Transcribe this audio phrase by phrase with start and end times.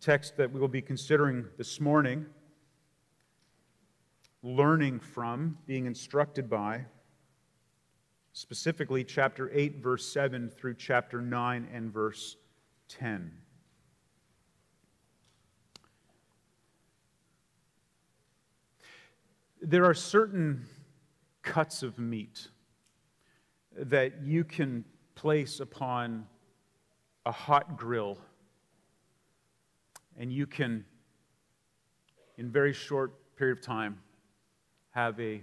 [0.00, 2.24] text that we will be considering this morning,
[4.42, 6.86] learning from, being instructed by,
[8.32, 12.36] specifically chapter 8, verse 7 through chapter 9 and verse
[12.88, 13.30] 10.
[19.60, 20.64] There are certain
[21.42, 22.48] cuts of meat
[23.76, 26.26] that you can place upon
[27.26, 28.16] a hot grill
[30.18, 30.84] and you can
[32.36, 33.98] in very short period of time
[34.90, 35.42] have a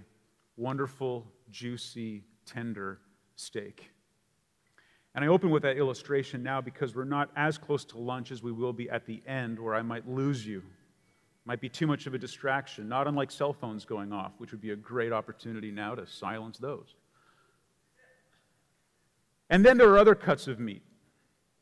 [0.56, 3.00] wonderful juicy tender
[3.36, 3.90] steak.
[5.14, 8.42] And i open with that illustration now because we're not as close to lunch as
[8.42, 10.62] we will be at the end where i might lose you.
[11.44, 14.60] Might be too much of a distraction not unlike cell phones going off which would
[14.60, 16.94] be a great opportunity now to silence those.
[19.50, 20.82] And then there are other cuts of meat.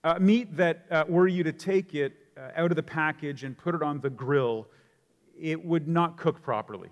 [0.02, 3.56] Uh, meat that, uh, were you to take it uh, out of the package and
[3.56, 4.68] put it on the grill,
[5.38, 6.90] it would not cook properly.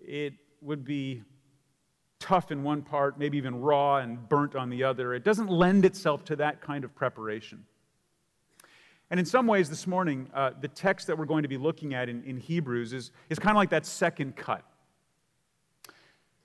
[0.00, 1.22] It would be
[2.18, 5.14] tough in one part, maybe even raw and burnt on the other.
[5.14, 7.64] It doesn't lend itself to that kind of preparation.
[9.10, 11.94] And in some ways, this morning, uh, the text that we're going to be looking
[11.94, 14.64] at in, in Hebrews is, is kind of like that second cut.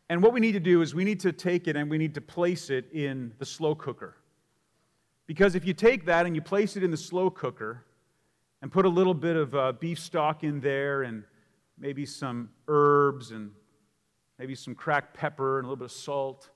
[0.10, 2.14] And what we need to do is we need to take it and we need
[2.14, 4.16] to place it in the slow cooker.
[5.34, 7.84] Because if you take that and you place it in the slow cooker
[8.62, 11.24] and put a little bit of uh, beef stock in there and
[11.76, 13.50] maybe some herbs and
[14.38, 16.52] maybe some cracked pepper and a little bit of salt,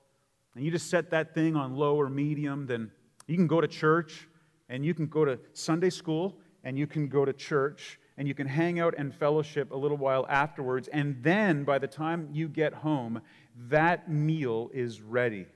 [0.54, 2.88] and you just set that thing on low or medium, then
[3.26, 4.28] you can go to church
[4.68, 8.34] and you can go to Sunday school and you can go to church and you
[8.34, 10.86] can hang out and fellowship a little while afterwards.
[10.92, 13.22] And then by the time you get home,
[13.70, 15.46] that meal is ready.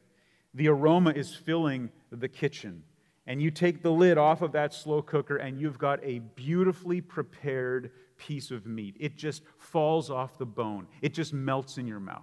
[0.55, 2.83] The aroma is filling the kitchen.
[3.27, 7.01] And you take the lid off of that slow cooker, and you've got a beautifully
[7.01, 8.97] prepared piece of meat.
[8.99, 12.23] It just falls off the bone, it just melts in your mouth.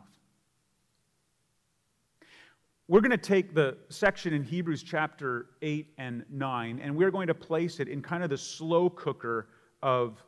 [2.87, 7.27] We're going to take the section in Hebrews chapter 8 and 9, and we're going
[7.27, 9.47] to place it in kind of the slow cooker
[9.83, 10.23] of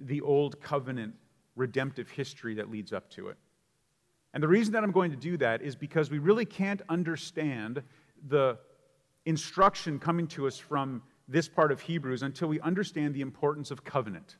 [0.00, 1.14] the old covenant
[1.54, 3.36] redemptive history that leads up to it.
[4.34, 7.82] And the reason that I'm going to do that is because we really can't understand
[8.28, 8.58] the
[9.26, 13.84] instruction coming to us from this part of Hebrews until we understand the importance of
[13.84, 14.36] covenant.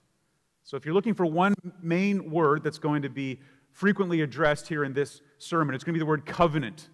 [0.63, 3.41] So if you're looking for one main word that's going to be
[3.73, 6.89] frequently addressed here in this sermon, it's going to be the word covenant.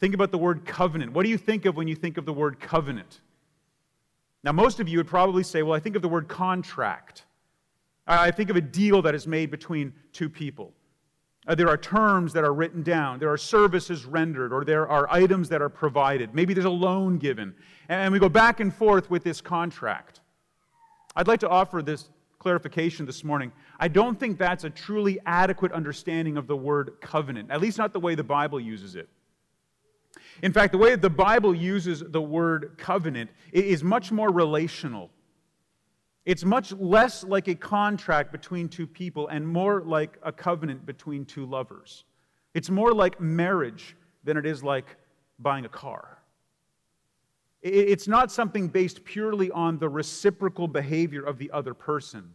[0.00, 1.12] Think about the word covenant.
[1.12, 3.20] What do you think of when you think of the word covenant?
[4.44, 7.24] Now, most of you would probably say, well, I think of the word contract.
[8.06, 10.72] I think of a deal that is made between two people.
[11.48, 13.18] Uh, there are terms that are written down.
[13.18, 16.34] There are services rendered, or there are items that are provided.
[16.34, 17.54] Maybe there's a loan given.
[17.88, 20.20] And we go back and forth with this contract.
[21.16, 23.50] I'd like to offer this clarification this morning.
[23.80, 27.94] I don't think that's a truly adequate understanding of the word covenant, at least not
[27.94, 29.08] the way the Bible uses it.
[30.42, 35.10] In fact, the way the Bible uses the word covenant is much more relational.
[36.28, 41.24] It's much less like a contract between two people and more like a covenant between
[41.24, 42.04] two lovers.
[42.52, 44.98] It's more like marriage than it is like
[45.38, 46.18] buying a car.
[47.62, 52.30] It's not something based purely on the reciprocal behavior of the other person.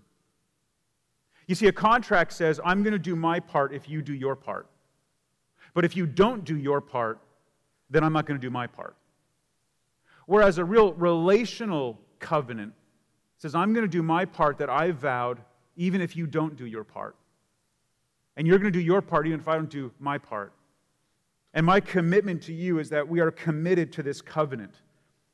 [1.46, 4.36] You see, a contract says, I'm going to do my part if you do your
[4.36, 4.72] part.
[5.75, 7.20] But if you don't do your part,
[7.92, 8.96] then I'm not going to do my part.
[10.25, 12.74] Whereas a real relational covenant
[13.44, 15.38] says, I'm going to do my part that I vowed,
[15.76, 17.18] even if you don't do your part.
[18.38, 20.54] And you're going to do your part, even if I don't do my part.
[21.54, 24.76] And my commitment to you is that we are committed to this covenant.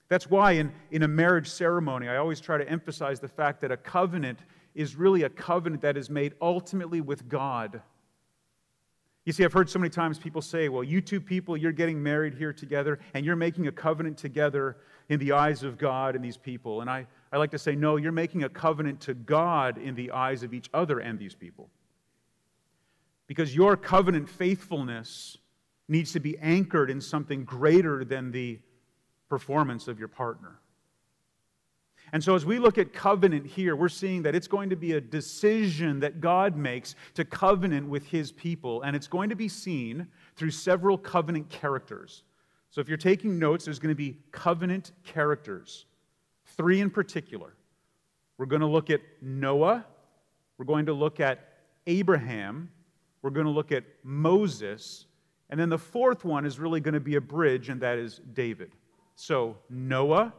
[0.08, 3.72] That's why in, in a marriage ceremony, I always try to emphasize the fact that
[3.72, 4.40] a covenant
[4.74, 7.80] is really a covenant that is made ultimately with God
[9.30, 12.02] you see, I've heard so many times people say, well, you two people, you're getting
[12.02, 14.78] married here together, and you're making a covenant together
[15.10, 16.82] in the eyes of God and these people.
[16.82, 20.12] And I, I like to say, no, you're making a covenant to God in the
[20.12, 21.70] eyes of each other and these people.
[23.28, 25.38] Because your covenant faithfulness
[25.88, 28.60] needs to be anchored in something greater than the
[29.28, 30.60] performance of your partner.
[32.12, 34.94] And so, as we look at covenant here, we're seeing that it's going to be
[34.94, 39.48] a decision that God makes to covenant with his people, and it's going to be
[39.48, 42.24] seen through several covenant characters.
[42.72, 45.86] So, if you're taking notes, there's going to be covenant characters,
[46.58, 47.54] three in particular.
[48.38, 49.86] We're going to look at Noah,
[50.58, 51.40] we're going to look at
[51.88, 52.70] Abraham,
[53.22, 55.06] we're going to look at Moses,
[55.50, 58.22] and then the fourth one is really going to be a bridge, and that is
[58.34, 58.72] David.
[59.16, 60.34] So, Noah,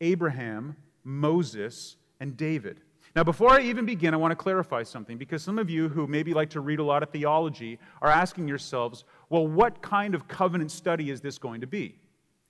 [0.00, 2.80] Abraham, Moses, and David.
[3.16, 6.06] Now, before I even begin, I want to clarify something because some of you who
[6.06, 10.28] maybe like to read a lot of theology are asking yourselves, well, what kind of
[10.28, 11.96] covenant study is this going to be?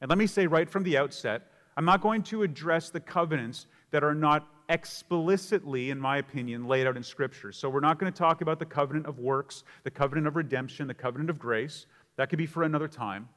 [0.00, 3.66] And let me say right from the outset, I'm not going to address the covenants
[3.90, 7.52] that are not explicitly, in my opinion, laid out in Scripture.
[7.52, 10.86] So we're not going to talk about the covenant of works, the covenant of redemption,
[10.86, 11.86] the covenant of grace.
[12.16, 13.28] That could be for another time.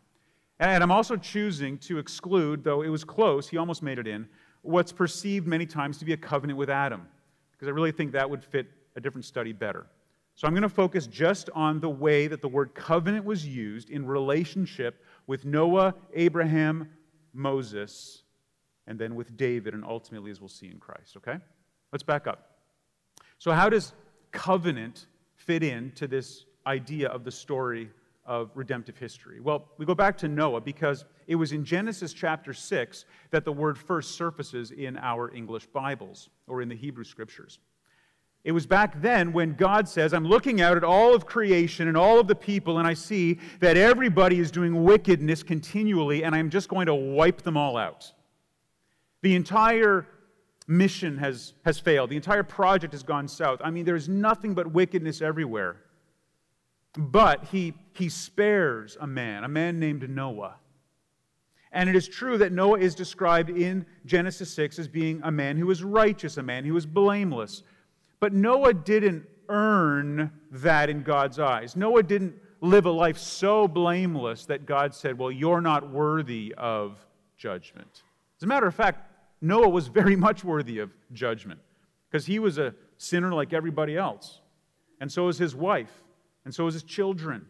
[0.59, 4.27] And I'm also choosing to exclude, though it was close, he almost made it in,
[4.61, 7.07] what's perceived many times to be a covenant with Adam,
[7.51, 9.85] because I really think that would fit a different study better.
[10.35, 13.89] So I'm going to focus just on the way that the word covenant was used
[13.89, 16.89] in relationship with Noah, Abraham,
[17.33, 18.23] Moses,
[18.87, 21.17] and then with David, and ultimately, as we'll see in Christ.
[21.17, 21.37] Okay?
[21.91, 22.51] Let's back up.
[23.39, 23.93] So, how does
[24.31, 27.89] covenant fit into this idea of the story
[28.25, 29.39] of redemptive history?
[29.39, 33.51] Well, we go back to Noah because it was in Genesis chapter 6 that the
[33.51, 37.59] word first surfaces in our English Bibles or in the Hebrew scriptures.
[38.43, 41.97] It was back then when God says, I'm looking out at all of creation and
[41.97, 46.51] all of the people, and I see that everybody is doing wickedness continually, and I'm
[46.51, 48.11] just going to wipe them all out.
[49.25, 50.05] The entire
[50.67, 53.59] mission has, has failed, the entire project has gone south.
[53.63, 55.77] I mean, there's nothing but wickedness everywhere.
[56.95, 60.57] But he, he spares a man, a man named Noah.
[61.71, 65.57] And it is true that Noah is described in Genesis 6 as being a man
[65.57, 67.63] who was righteous, a man who was blameless.
[68.19, 71.75] But Noah didn't earn that in God's eyes.
[71.75, 77.03] Noah didn't live a life so blameless that God said, Well, you're not worthy of
[77.39, 78.03] judgment.
[78.37, 81.59] As a matter of fact, Noah was very much worthy of judgment
[82.09, 84.41] because he was a sinner like everybody else.
[84.99, 86.03] And so was his wife
[86.45, 87.45] and so was his children.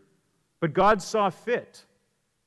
[0.60, 1.86] But God saw fit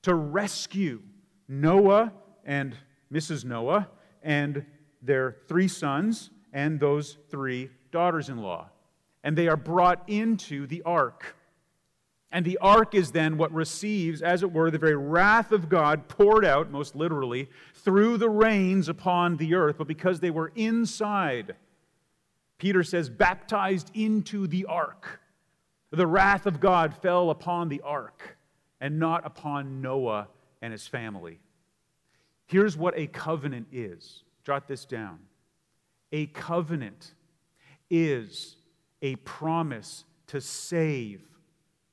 [0.03, 1.03] to rescue
[1.47, 2.13] Noah
[2.45, 2.77] and
[3.13, 3.45] Mrs.
[3.45, 3.89] Noah
[4.23, 4.65] and
[5.03, 8.71] their three sons and those three daughters in law.
[9.23, 11.37] And they are brought into the ark.
[12.31, 16.09] And the ark is then what receives, as it were, the very wrath of God
[16.09, 19.77] poured out, most literally, through the rains upon the earth.
[19.79, 21.57] But because they were inside,
[22.59, 25.21] Peter says, baptized into the ark.
[25.91, 28.37] The wrath of God fell upon the ark
[28.79, 30.29] and not upon Noah
[30.61, 31.41] and his family.
[32.47, 34.23] Here's what a covenant is.
[34.45, 35.19] Jot this down.
[36.13, 37.15] A covenant
[37.91, 38.57] is
[39.01, 41.23] a promise to save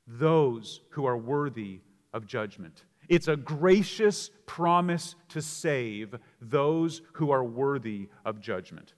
[0.07, 1.81] those who are worthy
[2.13, 2.83] of judgment.
[3.09, 8.93] It's a gracious promise to save those who are worthy of judgment.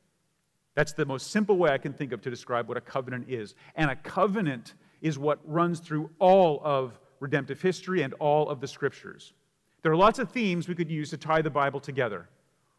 [0.75, 3.55] That's the most simple way I can think of to describe what a covenant is.
[3.75, 8.67] And a covenant is what runs through all of redemptive history and all of the
[8.67, 9.33] scriptures.
[9.81, 12.29] There are lots of themes we could use to tie the Bible together.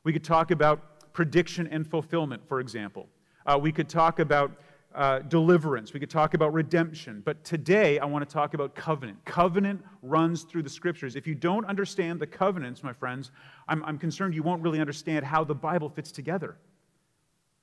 [0.05, 3.09] We could talk about prediction and fulfillment, for example.
[3.45, 4.53] Uh, we could talk about
[4.95, 5.93] uh, deliverance.
[5.93, 7.23] We could talk about redemption.
[7.25, 9.25] But today, I want to talk about covenant.
[9.25, 11.15] Covenant runs through the scriptures.
[11.15, 13.31] If you don't understand the covenants, my friends,
[13.69, 16.57] I'm, I'm concerned you won't really understand how the Bible fits together.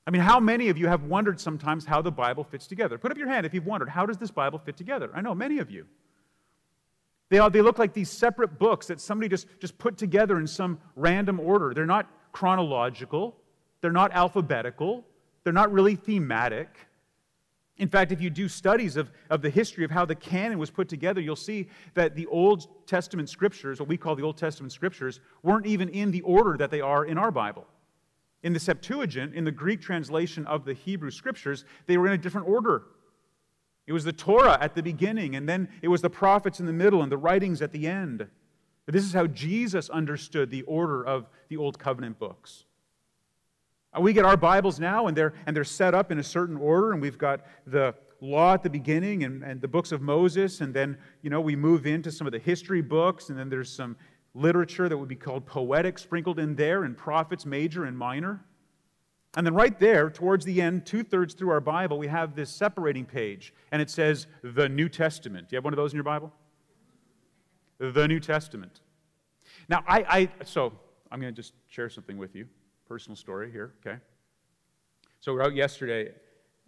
[0.08, 2.98] I mean, how many of you have wondered sometimes how the Bible fits together?
[2.98, 5.10] Put up your hand if you've wondered, how does this Bible fit together?
[5.16, 5.88] I know many of you.
[7.30, 10.46] They, all, they look like these separate books that somebody just, just put together in
[10.46, 11.74] some random order.
[11.74, 13.36] They're not chronological,
[13.82, 15.04] they're not alphabetical,
[15.44, 16.70] they're not really thematic.
[17.78, 20.70] In fact, if you do studies of, of the history of how the canon was
[20.70, 24.72] put together, you'll see that the Old Testament scriptures, what we call the Old Testament
[24.72, 27.68] scriptures, weren't even in the order that they are in our Bible.
[28.44, 32.18] In the Septuagint, in the Greek translation of the Hebrew scriptures, they were in a
[32.18, 32.84] different order.
[33.88, 36.74] It was the Torah at the beginning, and then it was the prophets in the
[36.74, 38.26] middle and the writings at the end.
[38.86, 42.66] But this is how Jesus understood the order of the Old Covenant books.
[43.96, 46.58] Uh, we get our Bibles now, and they're, and they're set up in a certain
[46.58, 50.62] order, and we've got the law at the beginning and, and the books of Moses,
[50.62, 53.72] and then, you know, we move into some of the history books, and then there's
[53.72, 53.96] some
[54.34, 58.44] literature that would be called poetic sprinkled in there, and prophets, major and minor.
[59.38, 62.50] And then right there, towards the end, two thirds through our Bible, we have this
[62.50, 65.50] separating page, and it says the New Testament.
[65.50, 66.34] Do you have one of those in your Bible?
[67.78, 68.80] The New Testament.
[69.68, 70.74] Now, I, I so
[71.12, 72.48] I'm going to just share something with you,
[72.88, 74.00] personal story here, okay?
[75.20, 76.12] So we're out yesterday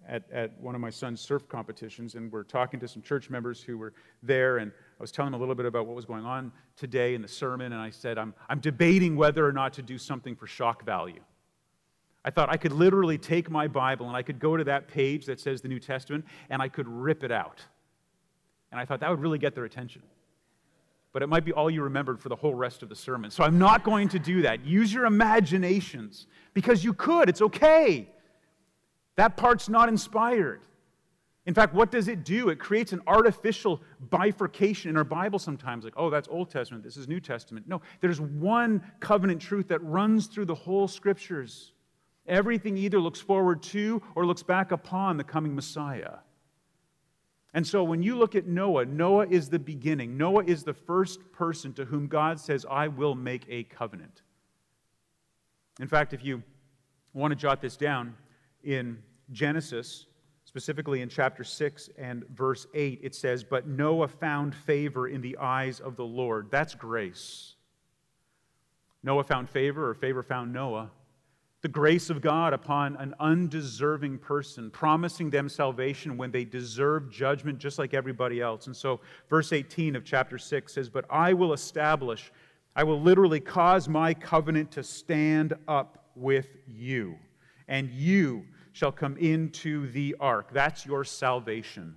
[0.08, 3.62] at, at one of my son's surf competitions, and we're talking to some church members
[3.62, 3.94] who were
[4.24, 7.14] there, and I was telling them a little bit about what was going on today
[7.14, 10.36] in the sermon, and I said, I'm, I'm debating whether or not to do something
[10.36, 11.22] for shock value.
[12.28, 15.26] I thought I could literally take my Bible and I could go to that page
[15.28, 17.62] that says the New Testament and I could rip it out.
[18.70, 20.02] And I thought that would really get their attention.
[21.14, 23.32] But it might be all you remembered for the whole rest of the sermon.
[23.32, 24.66] So I'm not going to do that.
[24.66, 27.30] Use your imaginations because you could.
[27.30, 28.10] It's okay.
[29.16, 30.62] That part's not inspired.
[31.48, 32.50] In fact, what does it do?
[32.50, 36.98] It creates an artificial bifurcation in our Bible sometimes, like, oh, that's Old Testament, this
[36.98, 37.68] is New Testament.
[37.70, 41.72] No, there's one covenant truth that runs through the whole scriptures.
[42.28, 46.18] Everything either looks forward to or looks back upon the coming Messiah.
[47.54, 50.18] And so when you look at Noah, Noah is the beginning.
[50.18, 54.22] Noah is the first person to whom God says, I will make a covenant.
[55.80, 56.44] In fact, if you
[57.14, 58.16] want to jot this down,
[58.64, 59.02] in
[59.32, 60.08] Genesis,
[60.44, 65.38] specifically in chapter 6 and verse 8, it says, But Noah found favor in the
[65.38, 66.50] eyes of the Lord.
[66.52, 67.56] That's grace.
[69.04, 70.92] Noah found favor, or favor found Noah.
[71.62, 77.58] The grace of God upon an undeserving person, promising them salvation when they deserve judgment
[77.58, 78.68] just like everybody else.
[78.68, 82.32] And so, verse 18 of chapter 6 says, But I will establish,
[82.76, 87.16] I will literally cause my covenant to stand up with you,
[87.68, 90.50] and you shall come into the ark.
[90.54, 91.96] That's your salvation.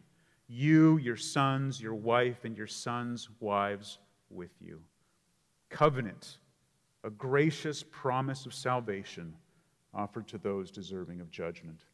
[0.49, 3.99] You, your sons, your wife, and your sons' wives
[4.31, 4.81] with you.
[5.69, 6.39] Covenant,
[7.05, 9.35] a gracious promise of salvation
[9.95, 11.85] offered to those deserving of judgment.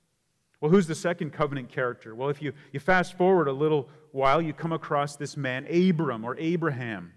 [0.61, 2.15] Well, who's the second covenant character?
[2.15, 6.25] Well, if you, you fast forward a little while, you come across this man, Abram
[6.25, 7.13] or Abraham.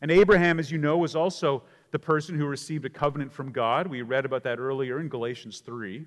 [0.00, 3.86] And Abraham, as you know, was also the person who received a covenant from God.
[3.86, 6.06] We read about that earlier in Galatians 3.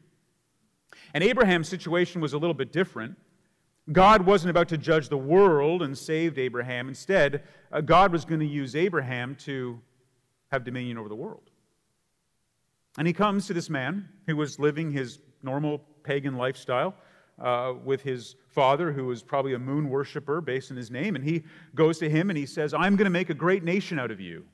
[1.13, 3.17] And Abraham's situation was a little bit different.
[3.91, 6.87] God wasn't about to judge the world and saved Abraham.
[6.87, 9.79] Instead, uh, God was going to use Abraham to
[10.51, 11.49] have dominion over the world.
[12.97, 16.95] And he comes to this man who was living his normal pagan lifestyle
[17.41, 21.15] uh, with his father, who was probably a moon worshiper based on his name.
[21.15, 23.97] And he goes to him and he says, I'm going to make a great nation
[23.97, 24.45] out of you.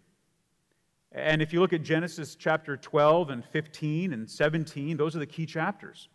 [1.12, 5.26] And if you look at Genesis chapter 12 and 15 and 17, those are the
[5.26, 6.08] key chapters.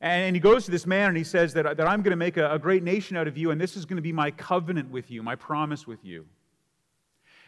[0.00, 2.36] And he goes to this man and he says that, that I'm going to make
[2.36, 4.90] a, a great nation out of you, and this is going to be my covenant
[4.90, 6.26] with you, my promise with you.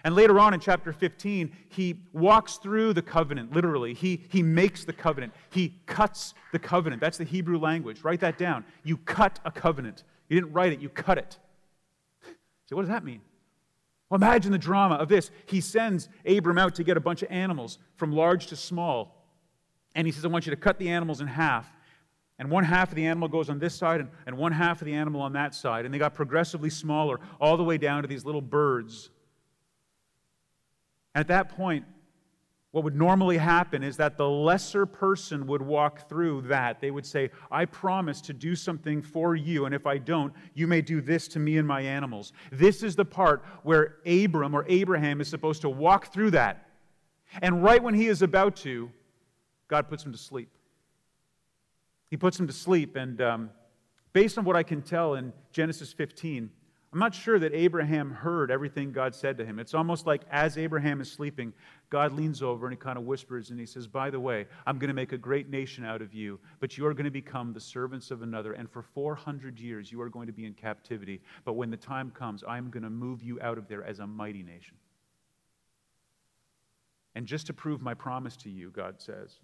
[0.04, 3.92] And later on in chapter 15, he walks through the covenant, literally.
[3.92, 5.32] He, he makes the covenant.
[5.50, 7.00] He cuts the covenant.
[7.00, 8.02] That's the Hebrew language.
[8.02, 8.64] Write that down.
[8.82, 10.04] You cut a covenant.
[10.28, 11.38] You didn't write it, you cut it.
[12.66, 13.20] So, what does that mean?
[14.08, 15.30] Well, imagine the drama of this.
[15.46, 19.16] He sends Abram out to get a bunch of animals from large to small.
[19.94, 21.70] And he says, I want you to cut the animals in half
[22.40, 24.86] and one half of the animal goes on this side and, and one half of
[24.86, 25.84] the animal on that side.
[25.84, 29.10] And they got progressively smaller, all the way down to these little birds.
[31.14, 31.84] At that point,
[32.72, 36.80] what would normally happen is that the lesser person would walk through that.
[36.80, 40.68] They would say, I promise to do something for you, and if I don't, you
[40.68, 42.32] may do this to me and my animals.
[42.52, 46.68] This is the part where Abram or Abraham is supposed to walk through that.
[47.42, 48.90] And right when he is about to,
[49.66, 50.50] God puts him to sleep.
[52.08, 53.50] He puts him to sleep, and um,
[54.12, 56.50] based on what I can tell in Genesis 15,
[56.92, 59.60] I'm not sure that Abraham heard everything God said to him.
[59.60, 61.52] It's almost like as Abraham is sleeping,
[61.88, 64.76] God leans over and he kind of whispers and he says, By the way, I'm
[64.76, 67.52] going to make a great nation out of you, but you are going to become
[67.52, 68.54] the servants of another.
[68.54, 71.20] And for 400 years, you are going to be in captivity.
[71.44, 74.06] But when the time comes, I'm going to move you out of there as a
[74.06, 74.74] mighty nation.
[77.14, 79.38] And just to prove my promise to you, God says,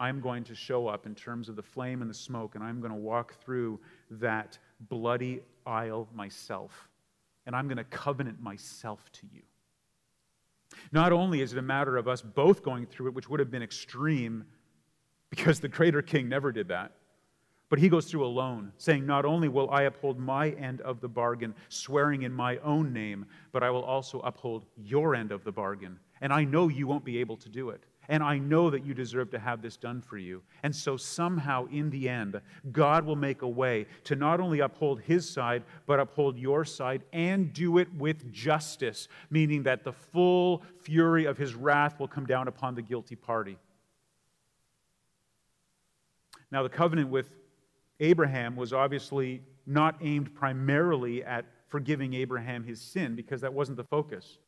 [0.00, 2.80] I'm going to show up in terms of the flame and the smoke, and I'm
[2.80, 3.78] going to walk through
[4.10, 4.58] that
[4.88, 6.88] bloody aisle myself.
[7.46, 9.42] And I'm going to covenant myself to you.
[10.90, 13.50] Not only is it a matter of us both going through it, which would have
[13.50, 14.44] been extreme
[15.30, 16.92] because the greater king never did that,
[17.72, 21.08] but he goes through alone, saying, Not only will I uphold my end of the
[21.08, 25.52] bargain, swearing in my own name, but I will also uphold your end of the
[25.52, 25.98] bargain.
[26.20, 27.82] And I know you won't be able to do it.
[28.08, 30.42] And I know that you deserve to have this done for you.
[30.62, 32.40] And so, somehow, in the end,
[32.72, 37.04] God will make a way to not only uphold his side, but uphold your side
[37.12, 42.26] and do it with justice, meaning that the full fury of his wrath will come
[42.26, 43.56] down upon the guilty party.
[46.50, 47.30] Now, the covenant with
[48.00, 53.84] Abraham was obviously not aimed primarily at forgiving Abraham his sin, because that wasn't the
[53.84, 54.38] focus.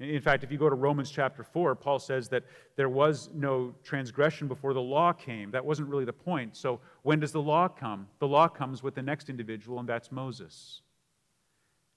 [0.00, 2.44] In fact, if you go to Romans chapter 4, Paul says that
[2.76, 5.50] there was no transgression before the law came.
[5.50, 6.56] That wasn't really the point.
[6.56, 8.08] So, when does the law come?
[8.18, 10.80] The law comes with the next individual, and that's Moses.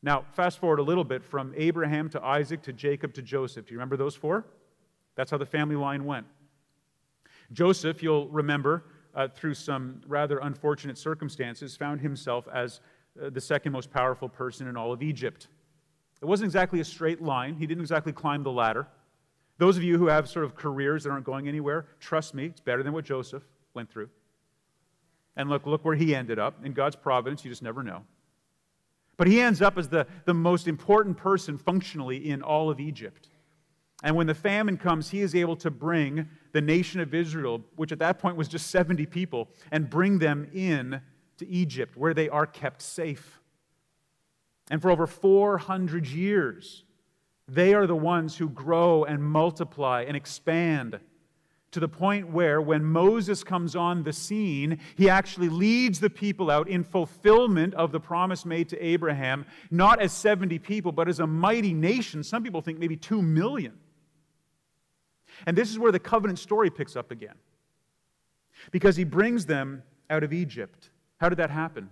[0.03, 3.65] Now, fast forward a little bit from Abraham to Isaac to Jacob to Joseph.
[3.65, 4.45] Do you remember those four?
[5.15, 6.27] That's how the family line went.
[7.51, 8.83] Joseph, you'll remember,
[9.15, 12.81] uh, through some rather unfortunate circumstances, found himself as
[13.19, 15.47] uh, the second most powerful person in all of Egypt.
[16.21, 17.55] It wasn't exactly a straight line.
[17.55, 18.87] He didn't exactly climb the ladder.
[19.57, 22.59] Those of you who have sort of careers that aren't going anywhere, trust me, it's
[22.59, 23.43] better than what Joseph
[23.73, 24.09] went through.
[25.37, 26.65] And look, look where he ended up.
[26.65, 28.03] In God's providence, you just never know.
[29.17, 33.29] But he ends up as the, the most important person functionally in all of Egypt.
[34.03, 37.91] And when the famine comes, he is able to bring the nation of Israel, which
[37.91, 41.01] at that point was just 70 people, and bring them in
[41.37, 43.39] to Egypt, where they are kept safe.
[44.69, 46.83] And for over 400 years,
[47.47, 50.99] they are the ones who grow and multiply and expand
[51.71, 56.49] to the point where, when Moses comes on the scene, he actually leads the people
[56.49, 61.19] out in fulfillment of the promise made to Abraham, not as 70 people, but as
[61.19, 62.23] a mighty nation.
[62.23, 63.73] Some people think maybe 2 million.
[65.45, 67.35] And this is where the covenant story picks up again.
[68.71, 70.91] Because he brings them out of Egypt.
[71.17, 71.89] How did that happen?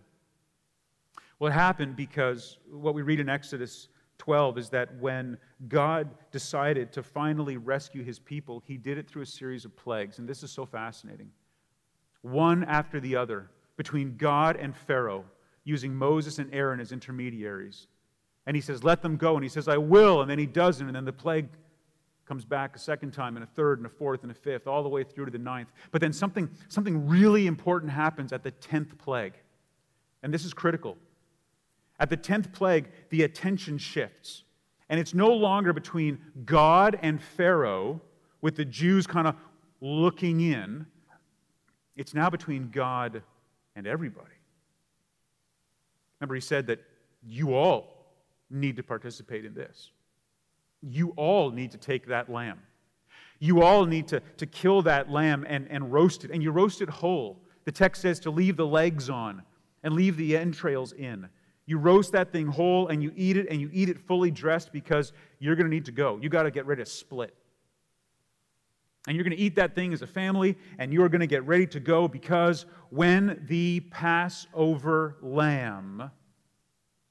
[1.44, 6.94] Well, it happened because what we read in Exodus 12 is that when God decided
[6.94, 10.20] to finally rescue his people, he did it through a series of plagues.
[10.20, 11.30] And this is so fascinating.
[12.22, 15.26] One after the other, between God and Pharaoh,
[15.66, 17.88] using Moses and Aaron as intermediaries.
[18.46, 19.36] And he says, Let them go.
[19.36, 20.22] And he says, I will.
[20.22, 20.88] And then he doesn't.
[20.88, 21.50] And then the plague
[22.26, 24.82] comes back a second time, and a third, and a fourth, and a fifth, all
[24.82, 25.74] the way through to the ninth.
[25.92, 29.34] But then something, something really important happens at the tenth plague.
[30.22, 30.98] And this is critical.
[32.00, 34.44] At the 10th plague, the attention shifts.
[34.90, 38.02] And it's no longer between God and Pharaoh,
[38.42, 39.36] with the Jews kind of
[39.80, 40.86] looking in.
[41.96, 43.22] It's now between God
[43.76, 44.28] and everybody.
[46.20, 46.80] Remember, he said that
[47.26, 48.06] you all
[48.50, 49.92] need to participate in this.
[50.82, 52.60] You all need to take that lamb.
[53.40, 56.32] You all need to, to kill that lamb and, and roast it.
[56.32, 57.42] And you roast it whole.
[57.66, 59.44] The text says to leave the legs on
[59.84, 61.28] and leave the entrails in.
[61.66, 64.72] You roast that thing whole and you eat it and you eat it fully dressed
[64.74, 66.20] because you're going to need to go.
[66.22, 67.34] You got to get ready to split.
[69.08, 71.28] And you're going to eat that thing as a family and you are going to
[71.28, 76.10] get ready to go because when the Passover lamb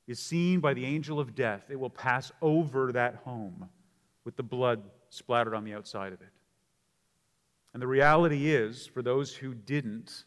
[0.07, 3.69] is seen by the angel of death, it will pass over that home
[4.25, 6.29] with the blood splattered on the outside of it.
[7.75, 10.25] And the reality is, for those who didn't,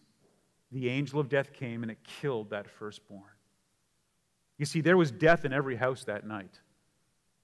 [0.71, 3.34] the angel of death came and it killed that firstborn.
[4.57, 6.59] You see, there was death in every house that night,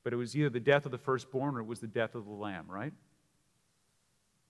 [0.04, 2.26] but it was either the death of the firstborn or it was the death of
[2.26, 2.94] the lamb, right?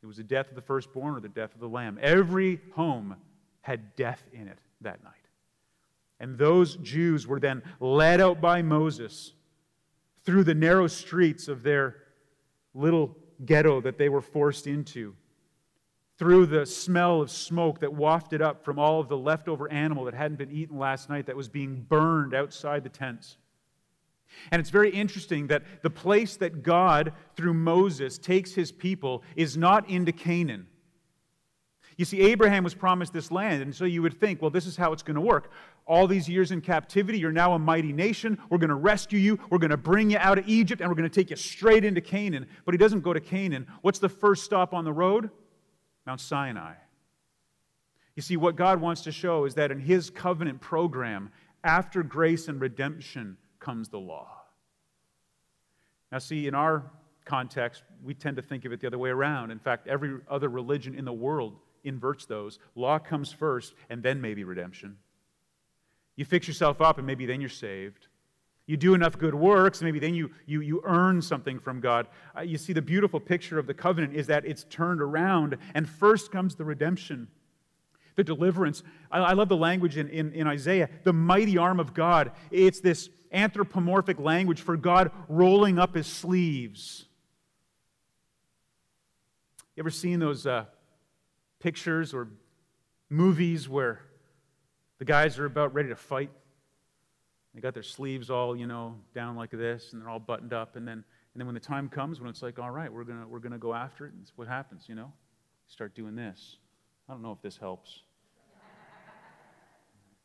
[0.03, 1.99] It was the death of the firstborn or the death of the lamb.
[2.01, 3.15] Every home
[3.61, 5.13] had death in it that night.
[6.19, 9.33] And those Jews were then led out by Moses
[10.23, 11.95] through the narrow streets of their
[12.73, 15.15] little ghetto that they were forced into
[16.21, 20.13] through the smell of smoke that wafted up from all of the leftover animal that
[20.13, 23.37] hadn't been eaten last night that was being burned outside the tents.
[24.51, 29.57] And it's very interesting that the place that God, through Moses, takes his people is
[29.57, 30.67] not into Canaan.
[31.97, 34.77] You see, Abraham was promised this land, and so you would think, well, this is
[34.77, 35.51] how it's going to work.
[35.87, 38.37] All these years in captivity, you're now a mighty nation.
[38.51, 39.39] We're going to rescue you.
[39.49, 41.83] We're going to bring you out of Egypt, and we're going to take you straight
[41.83, 42.45] into Canaan.
[42.63, 43.65] But he doesn't go to Canaan.
[43.81, 45.31] What's the first stop on the road?
[46.05, 46.73] Mount Sinai.
[48.15, 51.31] You see, what God wants to show is that in His covenant program,
[51.63, 54.41] after grace and redemption comes the law.
[56.11, 56.91] Now, see, in our
[57.23, 59.51] context, we tend to think of it the other way around.
[59.51, 62.59] In fact, every other religion in the world inverts those.
[62.75, 64.97] Law comes first, and then maybe redemption.
[66.15, 68.07] You fix yourself up, and maybe then you're saved.
[68.67, 72.07] You do enough good works, maybe then you, you, you earn something from God.
[72.37, 75.89] Uh, you see, the beautiful picture of the covenant is that it's turned around, and
[75.89, 77.27] first comes the redemption,
[78.15, 78.83] the deliverance.
[79.11, 82.31] I, I love the language in, in, in Isaiah, the mighty arm of God.
[82.49, 87.05] It's this anthropomorphic language for God rolling up his sleeves.
[89.75, 90.65] You ever seen those uh,
[91.59, 92.27] pictures or
[93.09, 94.01] movies where
[94.99, 96.29] the guys are about ready to fight?
[97.53, 100.75] They got their sleeves all, you know, down like this, and they're all buttoned up.
[100.75, 100.93] And then,
[101.33, 103.57] and then when the time comes, when it's like, all right, we're gonna we're gonna
[103.57, 105.11] go after it, and what happens, you know?
[105.67, 106.57] Start doing this.
[107.09, 108.03] I don't know if this helps.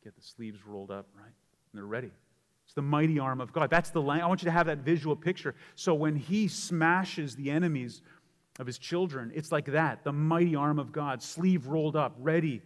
[0.03, 1.25] Get the sleeves rolled up, right?
[1.25, 1.33] And
[1.73, 2.11] they're ready.
[2.65, 3.69] It's the mighty arm of God.
[3.69, 5.55] That's the I want you to have that visual picture.
[5.75, 8.01] So when He smashes the enemies
[8.59, 12.61] of His children, it's like that the mighty arm of God, sleeve rolled up, ready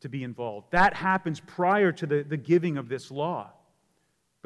[0.00, 0.68] to be involved.
[0.70, 3.50] That happens prior to the, the giving of this law.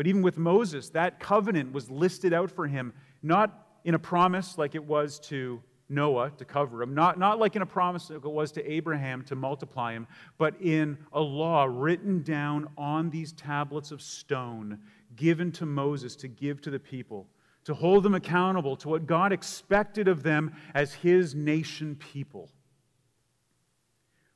[0.00, 4.56] But even with Moses, that covenant was listed out for him, not in a promise
[4.56, 8.24] like it was to Noah to cover him, not, not like in a promise like
[8.24, 10.06] it was to Abraham to multiply him,
[10.38, 14.78] but in a law written down on these tablets of stone
[15.16, 17.28] given to Moses to give to the people,
[17.64, 22.48] to hold them accountable to what God expected of them as his nation people.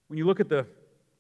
[0.08, 0.66] When you look at the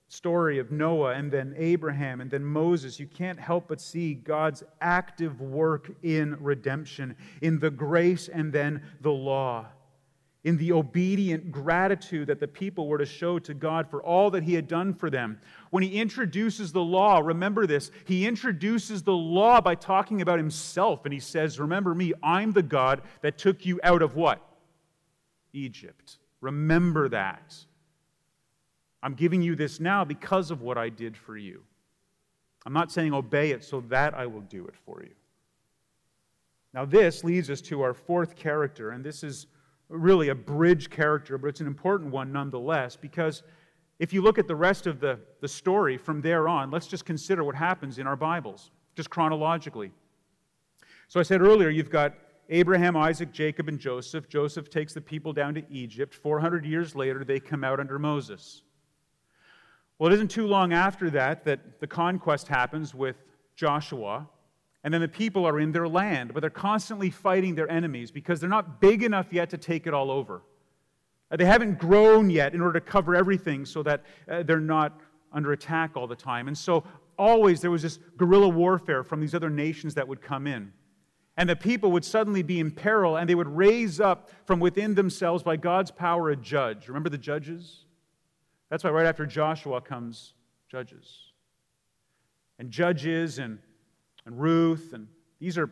[0.08, 4.62] story of Noah and then Abraham and then Moses, you can't help but see God's
[4.80, 9.66] active work in redemption, in the grace and then the law,
[10.44, 14.42] in the obedient gratitude that the people were to show to God for all that
[14.42, 15.40] He had done for them.
[15.70, 21.04] When He introduces the law, remember this, He introduces the law by talking about Himself,
[21.04, 24.46] and He says, Remember me, I'm the God that took you out of what?
[25.54, 26.18] Egypt.
[26.40, 27.54] Remember that.
[29.04, 31.62] I'm giving you this now because of what I did for you.
[32.64, 35.12] I'm not saying obey it so that I will do it for you.
[36.72, 39.46] Now, this leads us to our fourth character, and this is
[39.90, 43.42] really a bridge character, but it's an important one nonetheless, because
[43.98, 47.04] if you look at the rest of the, the story from there on, let's just
[47.04, 49.92] consider what happens in our Bibles, just chronologically.
[51.08, 52.14] So I said earlier, you've got
[52.48, 54.30] Abraham, Isaac, Jacob, and Joseph.
[54.30, 56.14] Joseph takes the people down to Egypt.
[56.14, 58.62] 400 years later, they come out under Moses.
[59.98, 63.16] Well, it isn't too long after that that the conquest happens with
[63.54, 64.28] Joshua,
[64.82, 68.40] and then the people are in their land, but they're constantly fighting their enemies because
[68.40, 70.42] they're not big enough yet to take it all over.
[71.30, 75.00] Uh, they haven't grown yet in order to cover everything so that uh, they're not
[75.32, 76.48] under attack all the time.
[76.48, 76.84] And so,
[77.16, 80.72] always there was this guerrilla warfare from these other nations that would come in.
[81.36, 84.94] And the people would suddenly be in peril, and they would raise up from within
[84.94, 86.88] themselves by God's power a judge.
[86.88, 87.84] Remember the judges?
[88.74, 90.32] That's why right after Joshua comes
[90.68, 91.30] Judges.
[92.58, 93.60] And Judges and,
[94.26, 95.06] and Ruth, and
[95.38, 95.70] these are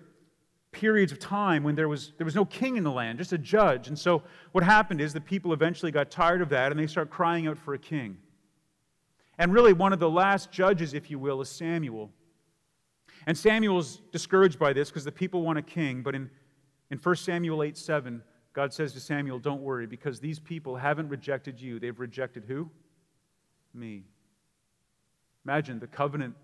[0.71, 3.39] periods of time when there was, there was no king in the land, just a
[3.39, 3.89] judge.
[3.89, 7.11] And so what happened is the people eventually got tired of that and they start
[7.11, 8.19] crying out for a king.
[9.37, 12.09] And really, one of the last judges, if you will, is Samuel.
[13.27, 16.05] And Samuel's discouraged by this because the people want a king.
[16.05, 16.31] But in,
[16.93, 21.09] in 1 Samuel 8 7, God says to Samuel, Don't worry, because these people haven't
[21.09, 21.81] rejected you.
[21.81, 22.71] They've rejected who?
[23.75, 24.05] Me.
[25.45, 26.35] Imagine the covenant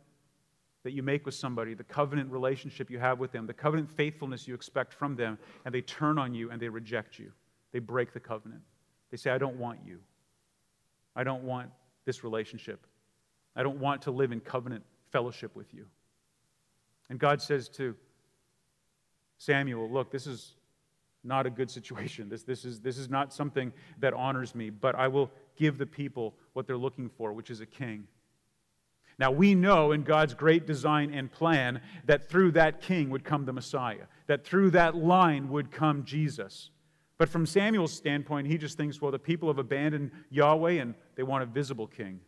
[0.84, 4.48] that you make with somebody, the covenant relationship you have with them, the covenant faithfulness
[4.48, 7.32] you expect from them, and they turn on you and they reject you.
[7.72, 8.62] They break the covenant.
[9.10, 9.98] They say, I don't want you.
[11.14, 11.70] I don't want
[12.04, 12.86] this relationship.
[13.56, 15.86] I don't want to live in covenant fellowship with you.
[17.10, 17.94] And God says to
[19.38, 20.54] Samuel, Look, this is
[21.24, 22.28] not a good situation.
[22.28, 25.86] This, this, is, this is not something that honors me, but I will give the
[25.86, 28.08] people what they're looking for, which is a king.
[29.16, 33.44] Now, we know in God's great design and plan that through that king would come
[33.44, 36.70] the Messiah, that through that line would come Jesus.
[37.16, 41.22] But from Samuel's standpoint, he just thinks, well, the people have abandoned Yahweh and they
[41.22, 42.18] want a visible king.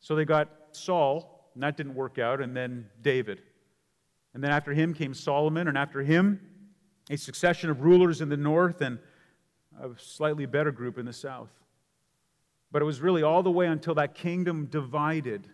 [0.00, 3.42] So they got Saul, and that didn't work out, and then David.
[4.32, 6.40] And then after him came Solomon, and after him,
[7.10, 8.98] a succession of rulers in the north and
[9.78, 11.50] a slightly better group in the south.
[12.70, 15.48] But it was really all the way until that kingdom divided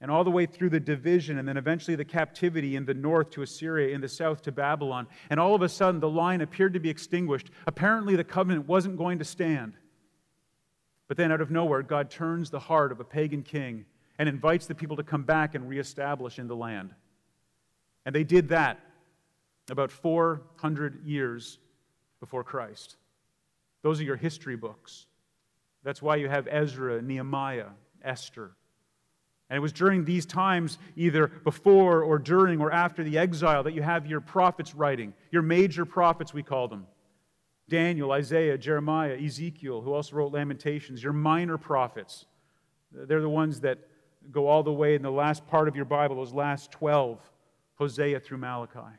[0.00, 3.30] and all the way through the division and then eventually the captivity in the north
[3.30, 5.06] to Assyria, in the south to Babylon.
[5.30, 7.50] And all of a sudden, the line appeared to be extinguished.
[7.66, 9.78] Apparently, the covenant wasn't going to stand.
[11.08, 13.86] But then, out of nowhere, God turns the heart of a pagan king
[14.18, 16.90] and invites the people to come back and reestablish in the land.
[18.04, 18.80] And they did that
[19.70, 21.58] about 400 years
[22.20, 22.96] before Christ.
[23.82, 25.06] Those are your history books.
[25.84, 27.68] That's why you have Ezra, Nehemiah,
[28.02, 28.56] Esther.
[29.50, 33.74] And it was during these times, either before or during or after the exile, that
[33.74, 36.86] you have your prophets writing, your major prophets, we call them
[37.68, 42.24] Daniel, Isaiah, Jeremiah, Ezekiel, who also wrote Lamentations, your minor prophets.
[42.90, 43.78] They're the ones that
[44.30, 47.20] go all the way in the last part of your Bible, those last 12,
[47.76, 48.96] Hosea through Malachi.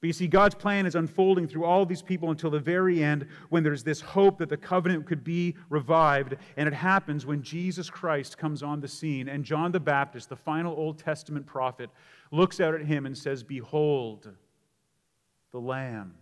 [0.00, 3.26] But you see, God's plan is unfolding through all these people until the very end
[3.50, 6.36] when there's this hope that the covenant could be revived.
[6.56, 9.28] And it happens when Jesus Christ comes on the scene.
[9.28, 11.90] And John the Baptist, the final Old Testament prophet,
[12.30, 14.30] looks out at him and says, Behold,
[15.52, 16.14] the Lamb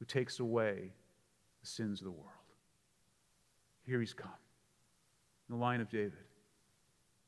[0.00, 0.90] who takes away
[1.60, 2.30] the sins of the world.
[3.86, 4.30] Here he's come,
[5.48, 6.12] in the line of David,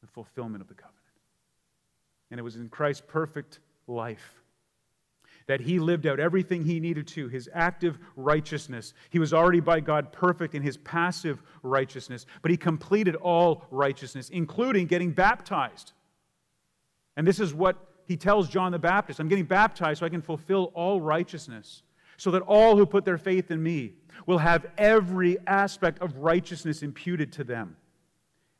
[0.01, 0.97] the fulfillment of the covenant.
[2.33, 4.43] And it was in Christ's perfect life
[5.49, 8.93] that he lived out everything he needed to, his active righteousness.
[9.11, 14.29] He was already by God perfect in his passive righteousness, but he completed all righteousness,
[14.29, 15.93] including getting baptized.
[17.17, 20.23] And this is what he tells John the Baptist I'm getting baptized so I can
[20.23, 21.83] fulfill all righteousness,
[22.19, 23.95] so that all who put their faith in me
[24.27, 27.77] will have every aspect of righteousness imputed to them.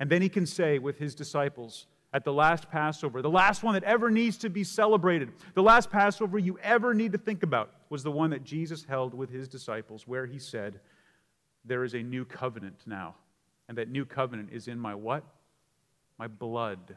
[0.01, 3.75] And then he can say with his disciples, at the last Passover, the last one
[3.75, 7.71] that ever needs to be celebrated, the last Passover you ever need to think about,
[7.91, 10.81] was the one that Jesus held with his disciples, where he said,
[11.65, 13.15] There is a new covenant now.
[13.69, 15.23] And that new covenant is in my what?
[16.19, 16.97] My blood.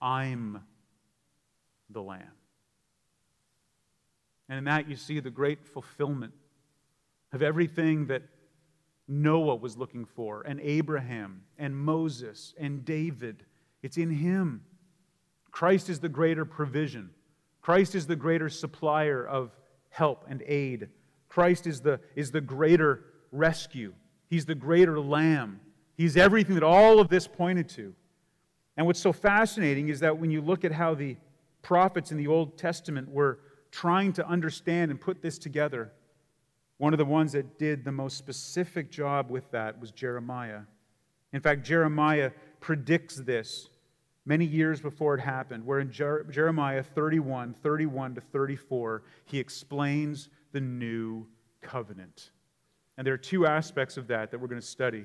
[0.00, 0.62] I'm
[1.90, 2.22] the Lamb.
[4.48, 6.32] And in that, you see the great fulfillment
[7.32, 8.22] of everything that
[9.06, 13.44] Noah was looking for, and Abraham, and Moses, and David.
[13.82, 14.62] It's in him.
[15.50, 17.10] Christ is the greater provision.
[17.60, 19.56] Christ is the greater supplier of
[19.90, 20.88] help and aid.
[21.28, 23.92] Christ is the, is the greater rescue.
[24.28, 25.60] He's the greater lamb.
[25.96, 27.94] He's everything that all of this pointed to.
[28.76, 31.16] And what's so fascinating is that when you look at how the
[31.62, 35.92] prophets in the Old Testament were trying to understand and put this together,
[36.78, 40.60] one of the ones that did the most specific job with that was Jeremiah.
[41.32, 43.68] In fact, Jeremiah predicts this
[44.24, 50.28] many years before it happened, where in Jer- Jeremiah 31, 31 to 34, he explains
[50.52, 51.26] the new
[51.62, 52.30] covenant.
[52.96, 55.04] And there are two aspects of that that we're going to study.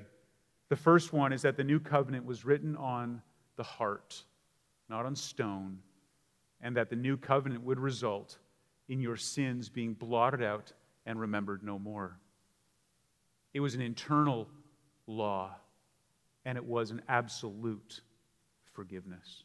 [0.68, 3.22] The first one is that the new covenant was written on
[3.56, 4.22] the heart,
[4.88, 5.78] not on stone,
[6.60, 8.38] and that the new covenant would result
[8.88, 10.72] in your sins being blotted out
[11.06, 12.18] and remembered no more.
[13.52, 14.48] It was an internal
[15.06, 15.54] law,
[16.44, 18.00] and it was an absolute
[18.72, 19.44] forgiveness.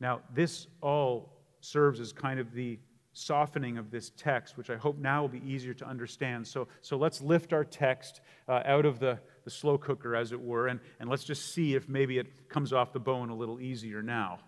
[0.00, 2.78] Now, this all serves as kind of the
[3.12, 6.46] softening of this text, which I hope now will be easier to understand.
[6.46, 10.40] So, so let's lift our text uh, out of the, the slow cooker, as it
[10.40, 13.60] were, and, and let's just see if maybe it comes off the bone a little
[13.60, 14.38] easier now.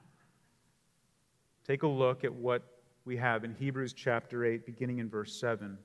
[1.66, 2.62] Take a look at what
[3.04, 5.76] we have in Hebrews chapter 8, beginning in verse 7.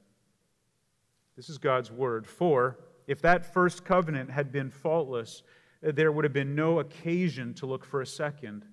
[1.36, 2.28] This is God's word.
[2.28, 5.44] For if that first covenant had been faultless,
[5.86, 8.66] uh, there would have been no occasion to look for a second.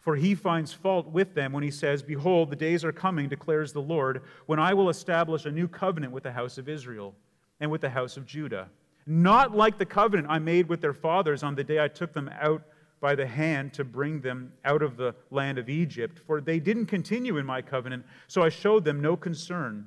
[0.00, 3.72] For he finds fault with them when he says, Behold, the days are coming, declares
[3.72, 7.14] the Lord, when I will establish a new covenant with the house of Israel
[7.60, 8.68] and with the house of Judah.
[9.06, 12.30] Not like the covenant I made with their fathers on the day I took them
[12.40, 12.62] out
[13.00, 16.86] by the hand to bring them out of the land of Egypt, for they didn't
[16.86, 19.86] continue in my covenant, so I showed them no concern,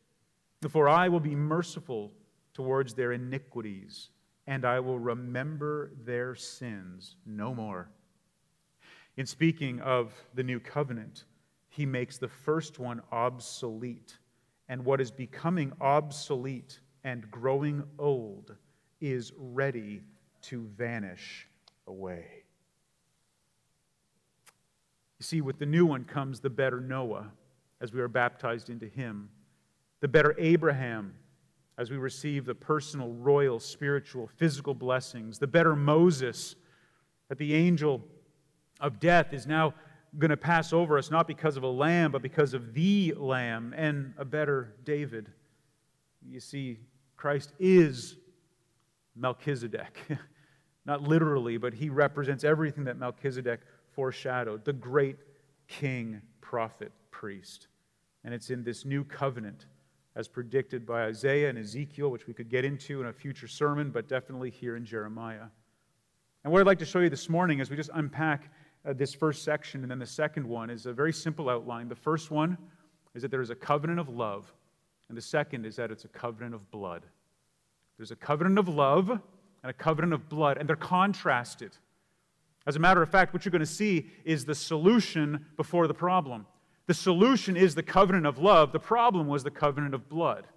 [0.69, 2.11] For I will be merciful
[2.53, 4.09] towards their iniquities,
[4.45, 7.89] and I will remember their sins no more.
[9.17, 11.25] In speaking of the new covenant,
[11.69, 14.17] he makes the first one obsolete,
[14.69, 18.55] and what is becoming obsolete and growing old
[18.99, 20.03] is ready
[20.41, 21.47] to vanish
[21.87, 22.43] away.
[25.19, 27.31] You see, with the new one comes the better Noah
[27.79, 29.29] as we are baptized into him,
[30.01, 31.13] the better Abraham
[31.77, 36.55] as we receive the personal, royal, spiritual, physical blessings, the better Moses
[37.29, 38.03] that the angel
[38.79, 39.73] of death is now
[40.19, 43.73] going to pass over us not because of a lamb, but because of the lamb,
[43.77, 45.31] and a better David.
[46.27, 46.79] You see,
[47.15, 48.17] Christ is
[49.15, 49.97] Melchizedek.
[50.85, 53.61] Not literally, but he represents everything that Melchizedek
[53.93, 55.17] foreshadowed the great
[55.67, 57.67] king, prophet, priest.
[58.23, 59.67] And it's in this new covenant,
[60.15, 63.91] as predicted by Isaiah and Ezekiel, which we could get into in a future sermon,
[63.91, 65.45] but definitely here in Jeremiah.
[66.43, 68.51] And what I'd like to show you this morning as we just unpack
[68.85, 71.87] uh, this first section and then the second one is a very simple outline.
[71.87, 72.57] The first one
[73.13, 74.51] is that there is a covenant of love,
[75.07, 77.03] and the second is that it's a covenant of blood.
[77.97, 79.19] There's a covenant of love and
[79.69, 81.77] a covenant of blood, and they're contrasted.
[82.65, 85.93] As a matter of fact, what you're going to see is the solution before the
[85.93, 86.45] problem.
[86.87, 88.71] The solution is the covenant of love.
[88.71, 90.47] The problem was the covenant of blood.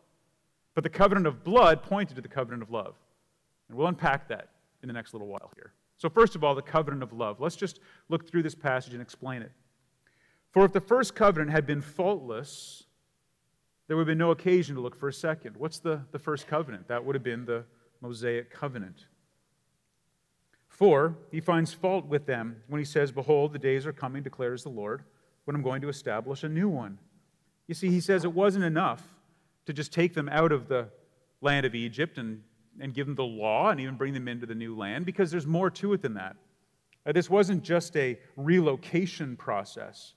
[0.74, 2.94] But the covenant of blood pointed to the covenant of love.
[3.68, 4.48] And we'll unpack that
[4.82, 5.72] in the next little while here.
[5.96, 7.40] So, first of all, the covenant of love.
[7.40, 9.52] Let's just look through this passage and explain it.
[10.50, 12.84] For if the first covenant had been faultless,
[13.87, 15.56] there would have been no occasion to look for a second.
[15.56, 16.88] What's the, the first covenant?
[16.88, 17.64] That would have been the
[18.00, 19.06] Mosaic covenant.
[20.68, 24.62] For he finds fault with them when he says, Behold, the days are coming, declares
[24.62, 25.04] the Lord,
[25.44, 26.98] when I'm going to establish a new one.
[27.66, 29.02] You see, he says it wasn't enough
[29.66, 30.88] to just take them out of the
[31.40, 32.42] land of Egypt and,
[32.80, 35.46] and give them the law and even bring them into the new land, because there's
[35.46, 36.37] more to it than that.
[37.07, 40.14] Uh, this wasn't just a relocation process,